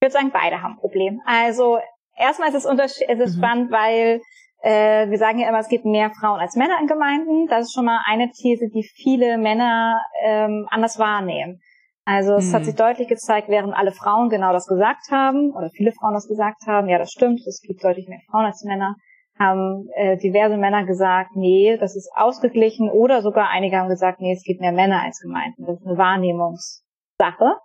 [0.07, 1.21] Ich würde sagen, beide haben ein Problem.
[1.27, 1.79] Also
[2.17, 3.39] erstmal ist es, es ist mhm.
[3.39, 4.21] spannend, weil
[4.63, 7.49] äh, wir sagen ja immer, es gibt mehr Frauen als Männer in Gemeinden.
[7.49, 11.59] Das ist schon mal eine These, die viele Männer ähm, anders wahrnehmen.
[12.05, 12.53] Also es mhm.
[12.55, 16.29] hat sich deutlich gezeigt, während alle Frauen genau das gesagt haben, oder viele Frauen das
[16.29, 18.95] gesagt haben, ja, das stimmt, es gibt deutlich mehr Frauen als Männer,
[19.41, 24.33] haben äh, diverse Männer gesagt, nee, das ist ausgeglichen, oder sogar einige haben gesagt, nee,
[24.33, 25.67] es gibt mehr Männer als Gemeinden.
[25.67, 27.57] Das ist eine Wahrnehmungssache.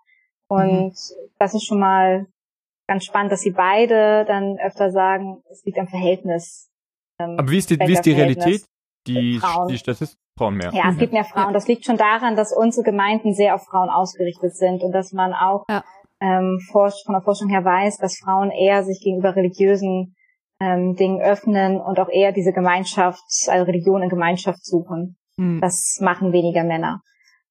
[0.51, 1.29] Und mhm.
[1.39, 2.27] das ist schon mal
[2.87, 6.69] ganz spannend, dass sie beide dann öfter sagen, es liegt am Verhältnis
[7.19, 8.65] ähm, Aber wie ist die, wie ist die Realität?
[9.07, 9.39] Die,
[9.69, 10.71] die Statistik Frauen mehr.
[10.73, 11.53] Ja, es gibt mehr Frauen.
[11.53, 15.33] Das liegt schon daran, dass unsere Gemeinden sehr auf Frauen ausgerichtet sind und dass man
[15.33, 15.83] auch ja.
[16.19, 20.15] ähm, von der Forschung her weiß, dass Frauen eher sich gegenüber religiösen
[20.59, 25.17] ähm, Dingen öffnen und auch eher diese Gemeinschaft, also Religion in Gemeinschaft suchen.
[25.37, 25.61] Mhm.
[25.61, 27.01] Das machen weniger Männer.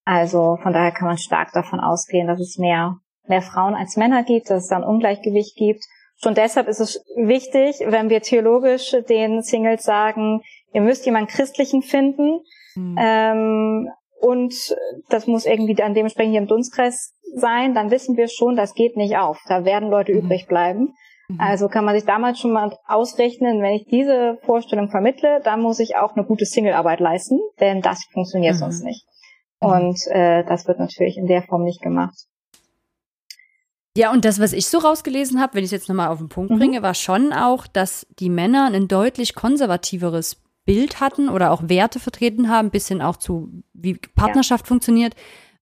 [0.05, 2.97] Also von daher kann man stark davon ausgehen, dass es mehr,
[3.27, 5.85] mehr Frauen als Männer gibt, dass es da ein Ungleichgewicht gibt.
[6.23, 10.43] Schon deshalb ist es wichtig, wenn wir theologisch den Singles sagen,
[10.73, 12.41] ihr müsst jemanden Christlichen finden.
[12.75, 12.97] Mhm.
[12.99, 13.89] Ähm,
[14.21, 14.77] und
[15.09, 18.97] das muss irgendwie dann dementsprechend hier im Dunstkreis sein, dann wissen wir schon, das geht
[18.97, 19.39] nicht auf.
[19.49, 20.21] Da werden Leute mhm.
[20.21, 20.95] übrig bleiben.
[21.29, 21.41] Mhm.
[21.41, 25.81] Also kann man sich damals schon mal ausrechnen, wenn ich diese Vorstellung vermittle, dann muss
[25.81, 28.59] ich auch eine gute Singlearbeit leisten, denn das funktioniert mhm.
[28.59, 29.07] sonst nicht.
[29.61, 29.69] Mhm.
[29.69, 32.27] Und äh, das wird natürlich in der Form nicht gemacht.
[33.97, 36.29] Ja, und das, was ich so rausgelesen habe, wenn ich es jetzt nochmal auf den
[36.29, 36.59] Punkt mhm.
[36.59, 41.99] bringe, war schon auch, dass die Männer ein deutlich konservativeres Bild hatten oder auch Werte
[41.99, 44.69] vertreten haben, bis hin auch zu, wie Partnerschaft ja.
[44.69, 45.15] funktioniert,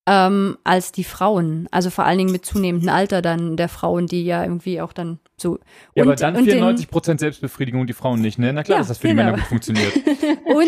[0.08, 1.68] ähm, als die Frauen.
[1.70, 5.18] Also vor allen Dingen mit zunehmendem Alter dann der Frauen, die ja irgendwie auch dann
[5.36, 5.58] so.
[5.94, 8.50] Ja, und, aber dann 94 Prozent Selbstbefriedigung die Frauen nicht, ne?
[8.54, 9.20] Na klar, ja, dass das für genau.
[9.20, 9.94] die Männer gut funktioniert.
[10.46, 10.66] und,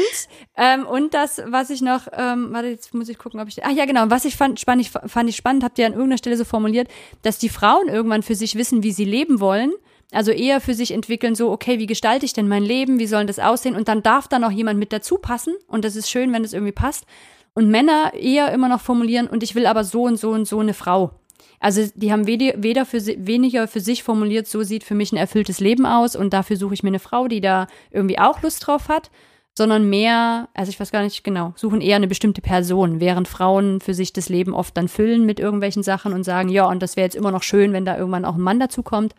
[0.59, 3.71] ähm, und das, was ich noch, ähm, warte, jetzt muss ich gucken, ob ich, ach
[3.71, 6.37] ja, genau, was ich fand spannend, ich, fand ich spannend, habt ihr an irgendeiner Stelle
[6.37, 6.89] so formuliert,
[7.23, 9.73] dass die Frauen irgendwann für sich wissen, wie sie leben wollen.
[10.13, 12.99] Also eher für sich entwickeln, so, okay, wie gestalte ich denn mein Leben?
[12.99, 13.77] Wie soll das aussehen?
[13.77, 15.55] Und dann darf da noch jemand mit dazu passen.
[15.69, 17.07] Und das ist schön, wenn es irgendwie passt
[17.55, 20.61] und Männer eher immer noch formulieren, und ich will aber so und so und so
[20.61, 21.13] eine Frau.
[21.61, 25.61] Also die haben weder für weniger für sich formuliert, so sieht für mich ein erfülltes
[25.61, 28.89] Leben aus und dafür suche ich mir eine Frau, die da irgendwie auch Lust drauf
[28.89, 29.11] hat,
[29.57, 33.83] sondern mehr, also ich weiß gar nicht genau, suchen eher eine bestimmte Person, während Frauen
[33.83, 36.97] für sich das Leben oft dann füllen mit irgendwelchen Sachen und sagen, ja, und das
[36.97, 39.15] wäre jetzt immer noch schön, wenn da irgendwann auch ein Mann dazu kommt.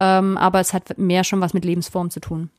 [0.00, 2.50] Ähm, aber es hat mehr schon was mit Lebensform zu tun.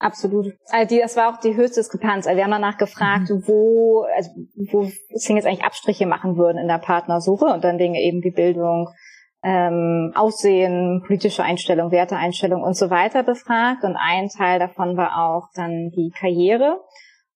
[0.00, 0.54] Absolut.
[0.70, 2.26] Also die, das war auch die höchste Diskrepanz.
[2.26, 3.42] Also wir haben danach gefragt, mhm.
[3.46, 4.30] wo, also
[4.70, 8.88] wo Singles eigentlich Abstriche machen würden in der Partnersuche und dann Dinge eben wie Bildung,
[9.42, 13.82] ähm, Aussehen, politische Einstellung, Werteeinstellung und so weiter befragt.
[13.82, 16.80] Und ein Teil davon war auch dann die Karriere.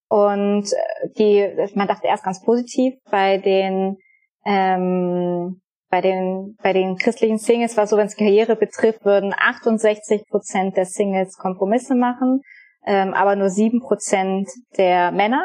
[0.08, 3.96] Und äh, die, man dachte erst ganz positiv bei den
[4.44, 5.61] ähm,
[5.92, 10.74] bei den, bei den christlichen Singles war so, wenn es Karriere betrifft, würden 68 Prozent
[10.74, 12.40] der Singles Kompromisse machen,
[12.86, 15.44] ähm, aber nur sieben Prozent der Männer.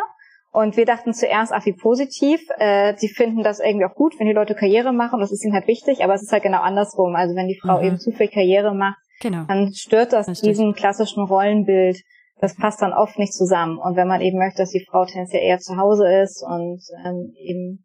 [0.53, 4.27] Und wir dachten zuerst, ach wie positiv, äh, die finden das irgendwie auch gut, wenn
[4.27, 7.13] die Leute Karriere machen, das ist ihnen halt wichtig, aber es ist halt genau andersrum.
[7.17, 7.83] Also wenn die Frau mhm.
[7.83, 9.43] eben zu viel Karriere macht, genau.
[9.49, 10.51] dann stört das Richtig.
[10.51, 11.97] diesem klassischen Rollenbild.
[12.39, 13.79] Das passt dann oft nicht zusammen.
[13.79, 17.33] Und wenn man eben möchte, dass die Frau tendenziell eher zu Hause ist und ähm,
[17.35, 17.83] eben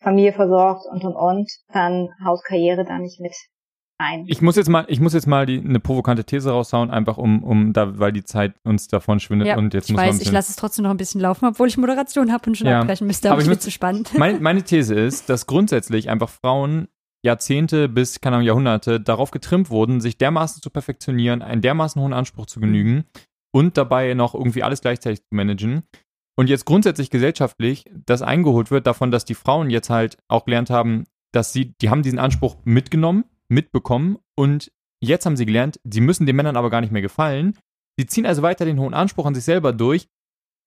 [0.00, 3.34] Familie versorgt und und und, dann haut Karriere da nicht mit
[3.98, 4.24] ein.
[4.26, 7.44] Ich muss jetzt mal, ich muss jetzt mal die, eine provokante These raushauen, einfach um,
[7.44, 10.32] um da, weil die Zeit uns davon schwindet ja, und jetzt ich muss weiß, ich
[10.32, 13.06] lasse es trotzdem noch ein bisschen laufen, obwohl ich Moderation habe und schon ja, abbrechen
[13.06, 14.16] müsste, aber, aber ich bin zu spannend.
[14.16, 16.88] Meine, meine These ist, dass grundsätzlich einfach Frauen
[17.24, 22.12] Jahrzehnte bis, keine Ahnung, Jahrhunderte darauf getrimmt wurden, sich dermaßen zu perfektionieren, einen dermaßen hohen
[22.12, 23.04] Anspruch zu genügen
[23.54, 25.84] und dabei noch irgendwie alles gleichzeitig zu managen.
[26.36, 30.70] Und jetzt grundsätzlich gesellschaftlich das eingeholt wird davon, dass die Frauen jetzt halt auch gelernt
[30.70, 36.00] haben, dass sie, die haben diesen Anspruch mitgenommen, mitbekommen und jetzt haben sie gelernt, sie
[36.00, 37.56] müssen den Männern aber gar nicht mehr gefallen.
[37.96, 40.08] Sie ziehen also weiter den hohen Anspruch an sich selber durch,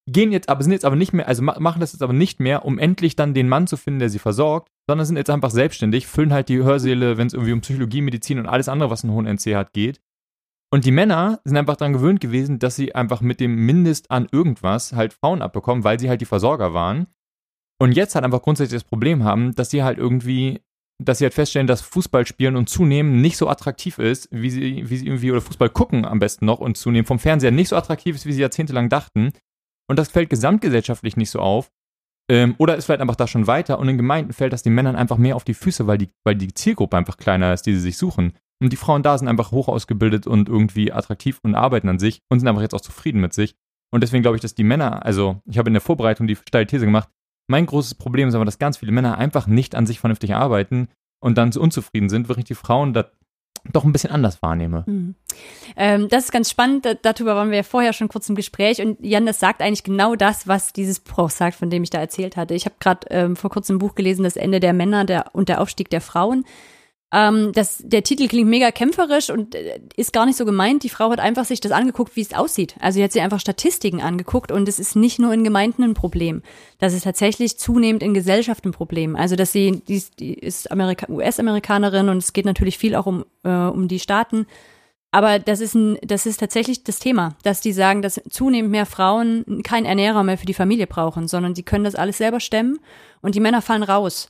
[0.10, 2.64] gehen jetzt aber, sind jetzt aber nicht mehr, also machen das jetzt aber nicht mehr,
[2.64, 6.08] um endlich dann den Mann zu finden, der sie versorgt, sondern sind jetzt einfach selbstständig,
[6.08, 9.14] füllen halt die Hörsäle, wenn es irgendwie um Psychologie, Medizin und alles andere, was einen
[9.14, 10.00] hohen NC hat, geht.
[10.70, 14.28] Und die Männer sind einfach daran gewöhnt gewesen, dass sie einfach mit dem Mindest an
[14.32, 17.08] irgendwas halt Frauen abbekommen, weil sie halt die Versorger waren.
[17.80, 20.62] Und jetzt halt einfach grundsätzlich das Problem haben, dass sie halt irgendwie,
[21.02, 24.90] dass sie halt feststellen, dass Fußball spielen und zunehmen nicht so attraktiv ist, wie sie,
[24.90, 27.76] wie sie irgendwie, oder Fußball gucken am besten noch und zunehmen vom Fernseher nicht so
[27.76, 29.32] attraktiv ist, wie sie jahrzehntelang dachten.
[29.90, 31.72] Und das fällt gesamtgesellschaftlich nicht so auf.
[32.30, 34.98] Ähm, oder ist vielleicht einfach da schon weiter und in Gemeinden fällt das den Männern
[34.98, 37.80] einfach mehr auf die Füße, weil die, weil die Zielgruppe einfach kleiner ist, die sie
[37.80, 38.34] sich suchen.
[38.60, 42.22] Und die Frauen da sind einfach hoch ausgebildet und irgendwie attraktiv und arbeiten an sich
[42.30, 43.56] und sind einfach jetzt auch zufrieden mit sich.
[43.92, 46.68] Und deswegen glaube ich, dass die Männer, also ich habe in der Vorbereitung die steile
[46.68, 47.10] These gemacht,
[47.48, 50.90] mein großes Problem ist aber, dass ganz viele Männer einfach nicht an sich vernünftig arbeiten
[51.20, 53.06] und dann so unzufrieden sind, während die Frauen da
[53.74, 54.84] doch ein bisschen anders wahrnehme.
[54.86, 55.16] Mhm.
[55.76, 56.88] Ähm, das ist ganz spannend.
[57.02, 60.16] Darüber waren wir ja vorher schon kurz im Gespräch und Jan, das sagt eigentlich genau
[60.16, 62.54] das, was dieses Buch sagt, von dem ich da erzählt hatte.
[62.54, 65.50] Ich habe gerade ähm, vor kurzem ein Buch gelesen, Das Ende der Männer der, und
[65.50, 66.46] der Aufstieg der Frauen.
[67.14, 70.84] Ähm, das, der Titel klingt mega kämpferisch und äh, ist gar nicht so gemeint.
[70.84, 72.76] Die Frau hat einfach sich das angeguckt, wie es aussieht.
[72.82, 75.94] Also sie hat sich einfach Statistiken angeguckt und es ist nicht nur in Gemeinden ein
[75.94, 76.42] Problem.
[76.80, 79.16] Das ist tatsächlich zunehmend in Gesellschaft ein Problem.
[79.16, 83.50] Also dass sie, die, die ist US-Amerikanerin und es geht natürlich viel auch um, äh,
[83.50, 84.46] um die Staaten.
[85.12, 88.86] Aber das ist, ein, das ist tatsächlich das Thema, dass die sagen, dass zunehmend mehr
[88.86, 92.80] Frauen keinen Ernährer mehr für die Familie brauchen, sondern die können das alles selber stemmen
[93.22, 94.28] und die Männer fallen raus.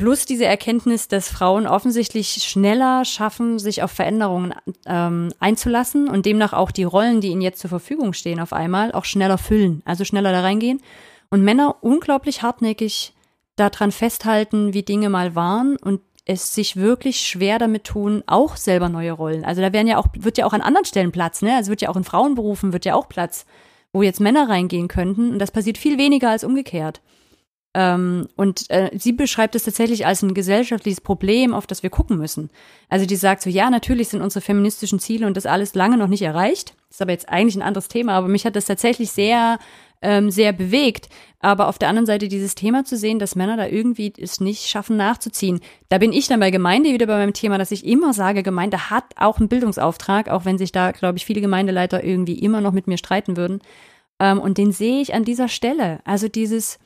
[0.00, 4.54] Plus diese Erkenntnis, dass Frauen offensichtlich schneller schaffen, sich auf Veränderungen
[4.86, 8.92] ähm, einzulassen und demnach auch die Rollen, die ihnen jetzt zur Verfügung stehen, auf einmal
[8.92, 10.80] auch schneller füllen, also schneller da reingehen.
[11.28, 13.12] Und Männer unglaublich hartnäckig
[13.56, 18.88] daran festhalten, wie Dinge mal waren und es sich wirklich schwer damit tun, auch selber
[18.88, 19.44] neue Rollen.
[19.44, 21.56] Also da werden ja auch, wird ja auch an anderen Stellen Platz, ne?
[21.56, 23.44] Also wird ja auch in Frauenberufen wird ja auch Platz,
[23.92, 25.32] wo jetzt Männer reingehen könnten.
[25.32, 27.02] Und das passiert viel weniger als umgekehrt.
[27.72, 32.18] Ähm, und äh, sie beschreibt es tatsächlich als ein gesellschaftliches Problem, auf das wir gucken
[32.18, 32.50] müssen.
[32.88, 36.08] Also die sagt so, ja, natürlich sind unsere feministischen Ziele und das alles lange noch
[36.08, 36.74] nicht erreicht.
[36.90, 39.60] ist aber jetzt eigentlich ein anderes Thema, aber mich hat das tatsächlich sehr,
[40.02, 41.08] ähm, sehr bewegt.
[41.38, 44.66] Aber auf der anderen Seite dieses Thema zu sehen, dass Männer da irgendwie es nicht
[44.68, 45.60] schaffen nachzuziehen.
[45.88, 48.90] Da bin ich dann bei Gemeinde wieder bei meinem Thema, dass ich immer sage, Gemeinde
[48.90, 52.72] hat auch einen Bildungsauftrag, auch wenn sich da, glaube ich, viele Gemeindeleiter irgendwie immer noch
[52.72, 53.60] mit mir streiten würden.
[54.18, 56.00] Ähm, und den sehe ich an dieser Stelle.
[56.04, 56.78] Also dieses,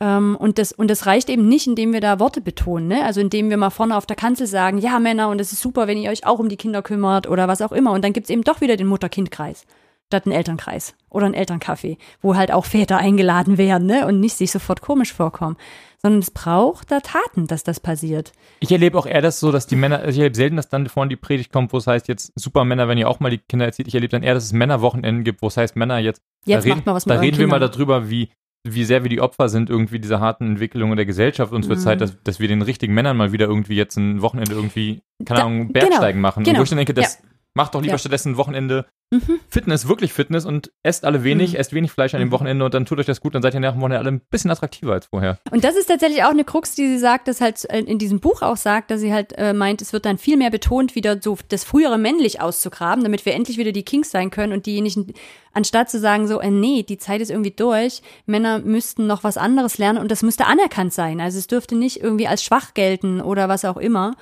[0.00, 3.04] und, das, und das reicht eben nicht, indem wir da Worte betonen, ne?
[3.04, 5.86] Also indem wir mal vorne auf der Kanzel sagen, ja Männer, und es ist super,
[5.86, 7.92] wenn ihr euch auch um die Kinder kümmert oder was auch immer.
[7.92, 9.64] Und dann gibt's eben doch wieder den Mutter-Kind-Kreis
[10.12, 14.06] statt einen Elternkreis oder einen Elternkaffee, wo halt auch Väter eingeladen werden ne?
[14.06, 15.56] und nicht sich sofort komisch vorkommen.
[16.02, 18.32] Sondern es braucht da Taten, dass das passiert.
[18.60, 21.10] Ich erlebe auch eher das so, dass die Männer, ich erlebe selten, dass dann vorne
[21.10, 23.66] die Predigt kommt, wo es heißt, jetzt super Männer, wenn ihr auch mal die Kinder
[23.66, 23.86] erzieht.
[23.86, 26.64] Ich erlebe dann eher, dass es Männerwochenenden gibt, wo es heißt, Männer jetzt, jetzt da
[26.64, 28.30] reden, macht mal was mit da reden wir mal darüber, wie
[28.64, 31.52] wie sehr wir die Opfer sind irgendwie dieser harten Entwicklung der Gesellschaft.
[31.52, 31.82] Uns wird Mhm.
[31.82, 35.40] Zeit, dass, dass wir den richtigen Männern mal wieder irgendwie jetzt ein Wochenende irgendwie, keine
[35.40, 36.44] Da- Ahnung, Bergsteigen machen.
[36.44, 36.54] genau.
[36.56, 37.20] Und wo ich dann denke, das
[37.54, 37.98] macht doch lieber Ja.
[37.98, 39.40] stattdessen ein Wochenende Mhm.
[39.50, 41.58] Fitness, wirklich Fitness und esst alle wenig, Mhm.
[41.58, 42.32] esst wenig Fleisch an dem Mhm.
[42.32, 44.20] Wochenende und dann tut euch das gut, dann seid ihr nach dem Wochenende alle ein
[44.30, 45.38] bisschen attraktiver als vorher.
[45.50, 48.20] Und das ist tatsächlich auch eine Krux, die sie sagt, dass halt äh, in diesem
[48.20, 51.20] Buch auch sagt, dass sie halt äh, meint, es wird dann viel mehr betont, wieder
[51.20, 55.12] so das frühere männlich auszugraben, damit wir endlich wieder die Kings sein können und diejenigen,
[55.52, 59.36] anstatt zu sagen so, äh, nee, die Zeit ist irgendwie durch, Männer müssten noch was
[59.36, 61.20] anderes lernen und das müsste anerkannt sein.
[61.20, 64.14] Also es dürfte nicht irgendwie als schwach gelten oder was auch immer.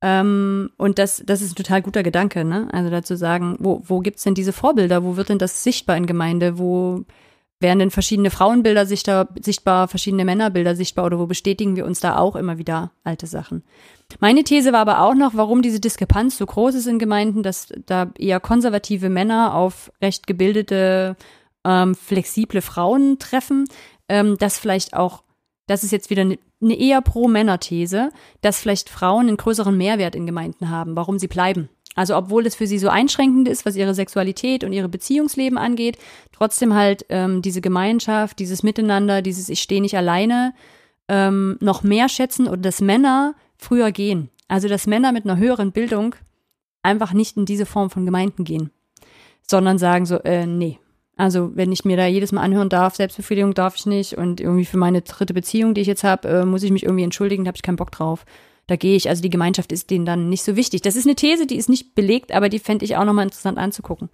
[0.00, 2.68] Ähm, und das, das ist ein total guter Gedanke, ne?
[2.72, 5.02] Also dazu sagen, wo, wo gibt's denn diese Vorbilder?
[5.02, 6.58] Wo wird denn das sichtbar in Gemeinde?
[6.58, 7.04] Wo
[7.60, 12.16] werden denn verschiedene Frauenbilder sichtbar, sichtbar, verschiedene Männerbilder sichtbar oder wo bestätigen wir uns da
[12.16, 13.64] auch immer wieder alte Sachen?
[14.20, 17.72] Meine These war aber auch noch, warum diese Diskrepanz so groß ist in Gemeinden, dass
[17.86, 21.16] da eher konservative Männer auf recht gebildete,
[21.64, 23.64] ähm, flexible Frauen treffen,
[24.08, 25.24] ähm, dass vielleicht auch,
[25.68, 28.10] das ist jetzt wieder eine eine eher Pro-Männer-These,
[28.40, 31.68] dass vielleicht Frauen einen größeren Mehrwert in Gemeinden haben, warum sie bleiben.
[31.94, 35.98] Also obwohl es für sie so einschränkend ist, was ihre Sexualität und ihre Beziehungsleben angeht,
[36.32, 40.54] trotzdem halt ähm, diese Gemeinschaft, dieses Miteinander, dieses Ich stehe nicht alleine
[41.08, 44.30] ähm, noch mehr schätzen oder dass Männer früher gehen.
[44.46, 46.14] Also dass Männer mit einer höheren Bildung
[46.82, 48.70] einfach nicht in diese Form von Gemeinden gehen,
[49.42, 50.78] sondern sagen so, äh, nee.
[51.18, 54.64] Also wenn ich mir da jedes Mal anhören darf, Selbstbefriedigung darf ich nicht und irgendwie
[54.64, 57.48] für meine dritte Beziehung, die ich jetzt habe, äh, muss ich mich irgendwie entschuldigen, da
[57.48, 58.24] habe ich keinen Bock drauf.
[58.68, 59.08] da gehe ich.
[59.08, 60.82] Also die Gemeinschaft ist denen dann nicht so wichtig.
[60.82, 63.58] Das ist eine These, die ist nicht belegt, aber die fände ich auch nochmal interessant
[63.58, 64.10] anzugucken.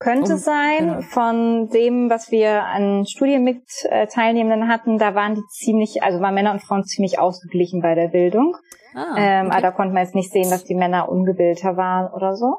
[0.00, 1.00] Könnte um, sein, genau.
[1.02, 6.20] von dem, was wir an Studien mit äh, Teilnehmenden hatten, da waren die ziemlich, also
[6.20, 8.56] waren Männer und Frauen ziemlich ausgeglichen bei der Bildung.
[8.94, 9.56] Ah, ähm, okay.
[9.56, 12.56] aber da konnte man jetzt nicht sehen, dass die Männer ungebildeter waren oder so.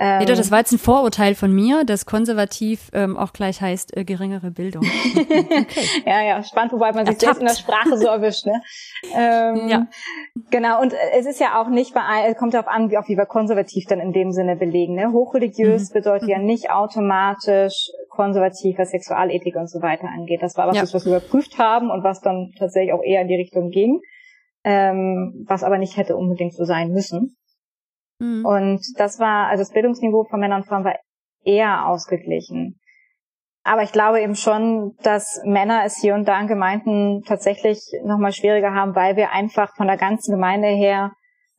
[0.00, 3.96] Ähm, ja, das war jetzt ein Vorurteil von mir, dass konservativ ähm, auch gleich heißt
[3.96, 4.84] äh, geringere Bildung.
[5.58, 5.86] Okay.
[6.06, 8.46] ja, ja, spannend, wobei man sich selbst in der Sprache so erwischt.
[8.46, 8.62] Ne?
[9.14, 9.86] Ähm, ja.
[10.50, 13.16] Genau, und es ist ja auch nicht bei, es kommt darauf an, wie auch wie
[13.16, 14.94] wir konservativ dann in dem Sinne belegen.
[14.94, 15.12] Ne?
[15.12, 15.94] Hochreligiös mhm.
[15.94, 16.28] bedeutet mhm.
[16.28, 20.42] ja nicht automatisch konservativ, was Sexualethik und so weiter angeht.
[20.42, 20.82] Das war was, ja.
[20.82, 24.00] was wir überprüft haben und was dann tatsächlich auch eher in die Richtung ging,
[24.64, 27.37] ähm, was aber nicht hätte unbedingt so sein müssen.
[28.18, 28.44] Mhm.
[28.44, 30.96] Und das war, also das Bildungsniveau von Männern und Frauen war
[31.44, 32.78] eher ausgeglichen.
[33.64, 38.32] Aber ich glaube eben schon, dass Männer es hier und da in Gemeinden tatsächlich nochmal
[38.32, 41.12] schwieriger haben, weil wir einfach von der ganzen Gemeinde her,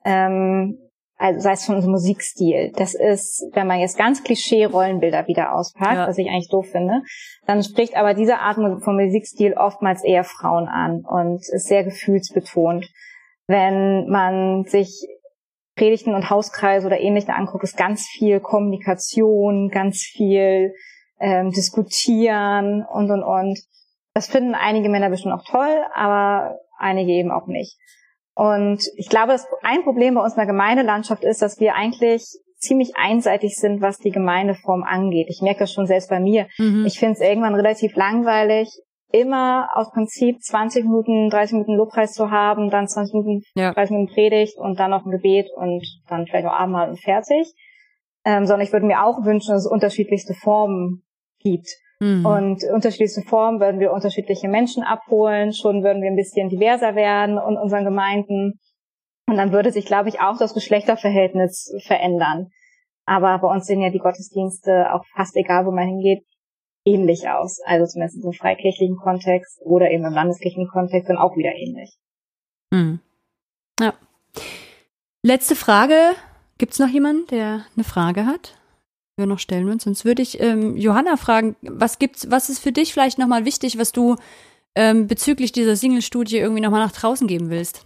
[0.06, 0.78] ähm,
[1.18, 5.98] also sei es von unserem Musikstil, das ist, wenn man jetzt ganz Klischee-Rollenbilder wieder auspackt,
[5.98, 6.08] ja.
[6.08, 7.02] was ich eigentlich doof finde,
[7.46, 12.90] dann spricht aber diese Art von Musikstil oftmals eher Frauen an und ist sehr gefühlsbetont.
[13.48, 15.06] Wenn man sich
[15.80, 20.74] Predigten und Hauskreise oder ähnliche angucke, ist ganz viel Kommunikation, ganz viel
[21.22, 23.60] ähm, Diskutieren und und und.
[24.14, 27.78] Das finden einige Männer bestimmt auch toll, aber einige eben auch nicht.
[28.36, 32.26] Und ich glaube, dass ein Problem bei uns in der Gemeindelandschaft ist, dass wir eigentlich
[32.58, 35.28] ziemlich einseitig sind, was die Gemeindeform angeht.
[35.30, 36.48] Ich merke das schon selbst bei mir.
[36.58, 36.86] Mhm.
[36.86, 38.68] Ich finde es irgendwann relativ langweilig,
[39.12, 43.74] immer aus Prinzip 20 Minuten, 30 Minuten Lobpreis zu haben, dann 20 Minuten, ja.
[43.74, 47.54] 30 Minuten Predigt und dann noch ein Gebet und dann vielleicht noch Abendmahl und fertig.
[48.26, 51.04] Ähm, sondern ich würde mir auch wünschen, dass es unterschiedlichste Formen
[51.40, 51.68] gibt.
[52.00, 52.26] Mhm.
[52.26, 57.38] Und unterschiedlichste Formen würden wir unterschiedliche Menschen abholen, schon würden wir ein bisschen diverser werden
[57.38, 58.60] in unseren Gemeinden.
[59.28, 62.48] Und dann würde sich, glaube ich, auch das Geschlechterverhältnis verändern.
[63.06, 66.24] Aber bei uns sehen ja die Gottesdienste auch fast egal, wo man hingeht,
[66.86, 67.60] ähnlich aus.
[67.66, 71.98] Also zumindest im freikirchlichen Kontext oder eben im landeskirchlichen Kontext dann auch wieder ähnlich.
[72.72, 73.00] Mhm.
[73.80, 73.94] Ja.
[75.24, 75.96] Letzte Frage.
[76.58, 78.58] Gibt es noch jemanden, der eine Frage hat?
[79.18, 79.84] Wir noch stellen uns.
[79.84, 83.78] Sonst würde ich ähm, Johanna fragen, was gibt's, was ist für dich vielleicht nochmal wichtig,
[83.78, 84.16] was du
[84.76, 87.86] ähm, bezüglich dieser Single-Studie irgendwie nochmal nach draußen geben willst?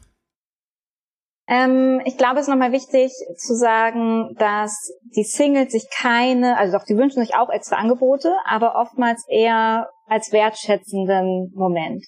[1.47, 6.77] Ähm, ich glaube, es ist nochmal wichtig zu sagen, dass die Singles sich keine, also
[6.77, 12.05] doch, die wünschen sich auch extra Angebote, aber oftmals eher als wertschätzenden Moment.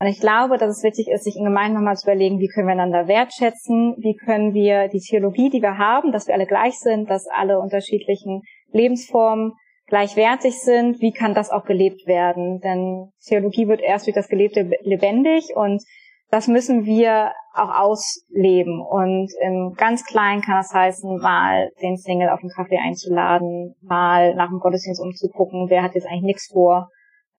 [0.00, 2.68] Und ich glaube, dass es wichtig ist, sich in Gemeinden nochmal zu überlegen, wie können
[2.68, 6.78] wir einander wertschätzen, wie können wir die Theologie, die wir haben, dass wir alle gleich
[6.78, 9.54] sind, dass alle unterschiedlichen Lebensformen
[9.88, 12.60] gleichwertig sind, wie kann das auch gelebt werden?
[12.60, 15.82] Denn Theologie wird erst durch das Gelebte lebendig und
[16.30, 18.80] das müssen wir auch ausleben.
[18.80, 24.34] Und im ganz Kleinen kann das heißen, mal den Single auf den Kaffee einzuladen, mal
[24.34, 26.88] nach dem Gottesdienst umzugucken, wer hat jetzt eigentlich nichts vor.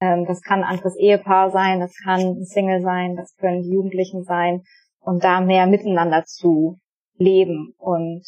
[0.01, 3.71] Ähm, das kann ein anderes Ehepaar sein, das kann ein Single sein, das können die
[3.71, 4.63] Jugendlichen sein.
[5.01, 6.77] Und da mehr miteinander zu
[7.17, 8.23] leben und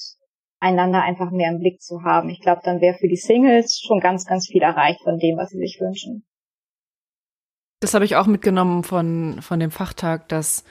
[0.60, 2.30] einander einfach mehr im Blick zu haben.
[2.30, 5.50] Ich glaube, dann wäre für die Singles schon ganz, ganz viel erreicht von dem, was
[5.50, 6.24] sie sich wünschen.
[7.82, 10.64] Das habe ich auch mitgenommen von, von dem Fachtag, dass,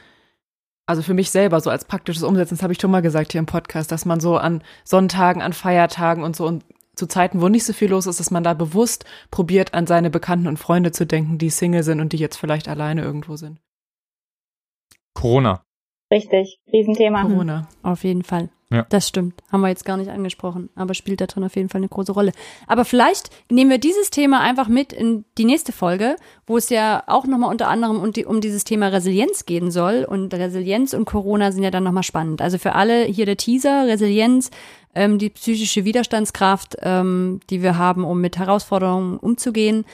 [0.86, 3.40] also für mich selber so als praktisches Umsetzen, das habe ich schon mal gesagt hier
[3.40, 7.48] im Podcast, dass man so an Sonntagen, an Feiertagen und so und zu Zeiten, wo
[7.48, 10.92] nicht so viel los ist, dass man da bewusst probiert, an seine Bekannten und Freunde
[10.92, 13.60] zu denken, die Single sind und die jetzt vielleicht alleine irgendwo sind.
[15.14, 15.62] Corona.
[16.12, 17.22] Richtig, Riesenthema.
[17.22, 17.68] Corona.
[17.82, 18.50] Auf jeden Fall.
[18.72, 18.86] Ja.
[18.88, 19.42] Das stimmt.
[19.50, 22.12] Haben wir jetzt gar nicht angesprochen, aber spielt da drin auf jeden Fall eine große
[22.12, 22.32] Rolle.
[22.68, 26.14] Aber vielleicht nehmen wir dieses Thema einfach mit in die nächste Folge,
[26.46, 30.06] wo es ja auch nochmal unter anderem um, die, um dieses Thema Resilienz gehen soll.
[30.08, 32.42] Und Resilienz und Corona sind ja dann nochmal spannend.
[32.42, 34.50] Also für alle hier der Teaser, Resilienz,
[34.94, 39.84] ähm, die psychische Widerstandskraft, ähm, die wir haben, um mit Herausforderungen umzugehen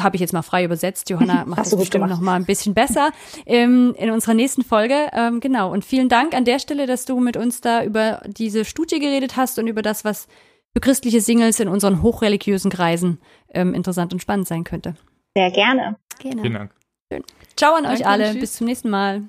[0.00, 1.10] habe ich jetzt mal frei übersetzt.
[1.10, 3.10] Johanna macht das bestimmt noch mal ein bisschen besser
[3.46, 5.08] ähm, in unserer nächsten Folge.
[5.12, 5.72] Ähm, genau.
[5.72, 9.36] Und vielen Dank an der Stelle, dass du mit uns da über diese Studie geredet
[9.36, 10.28] hast und über das, was
[10.72, 13.18] für christliche Singles in unseren hochreligiösen Kreisen
[13.50, 14.94] ähm, interessant und spannend sein könnte.
[15.34, 15.96] Sehr gerne.
[16.18, 16.42] gerne.
[16.42, 16.70] Vielen Dank.
[17.12, 17.22] Schön.
[17.56, 18.34] Ciao an Danke euch alle.
[18.34, 19.22] Bis zum nächsten Mal.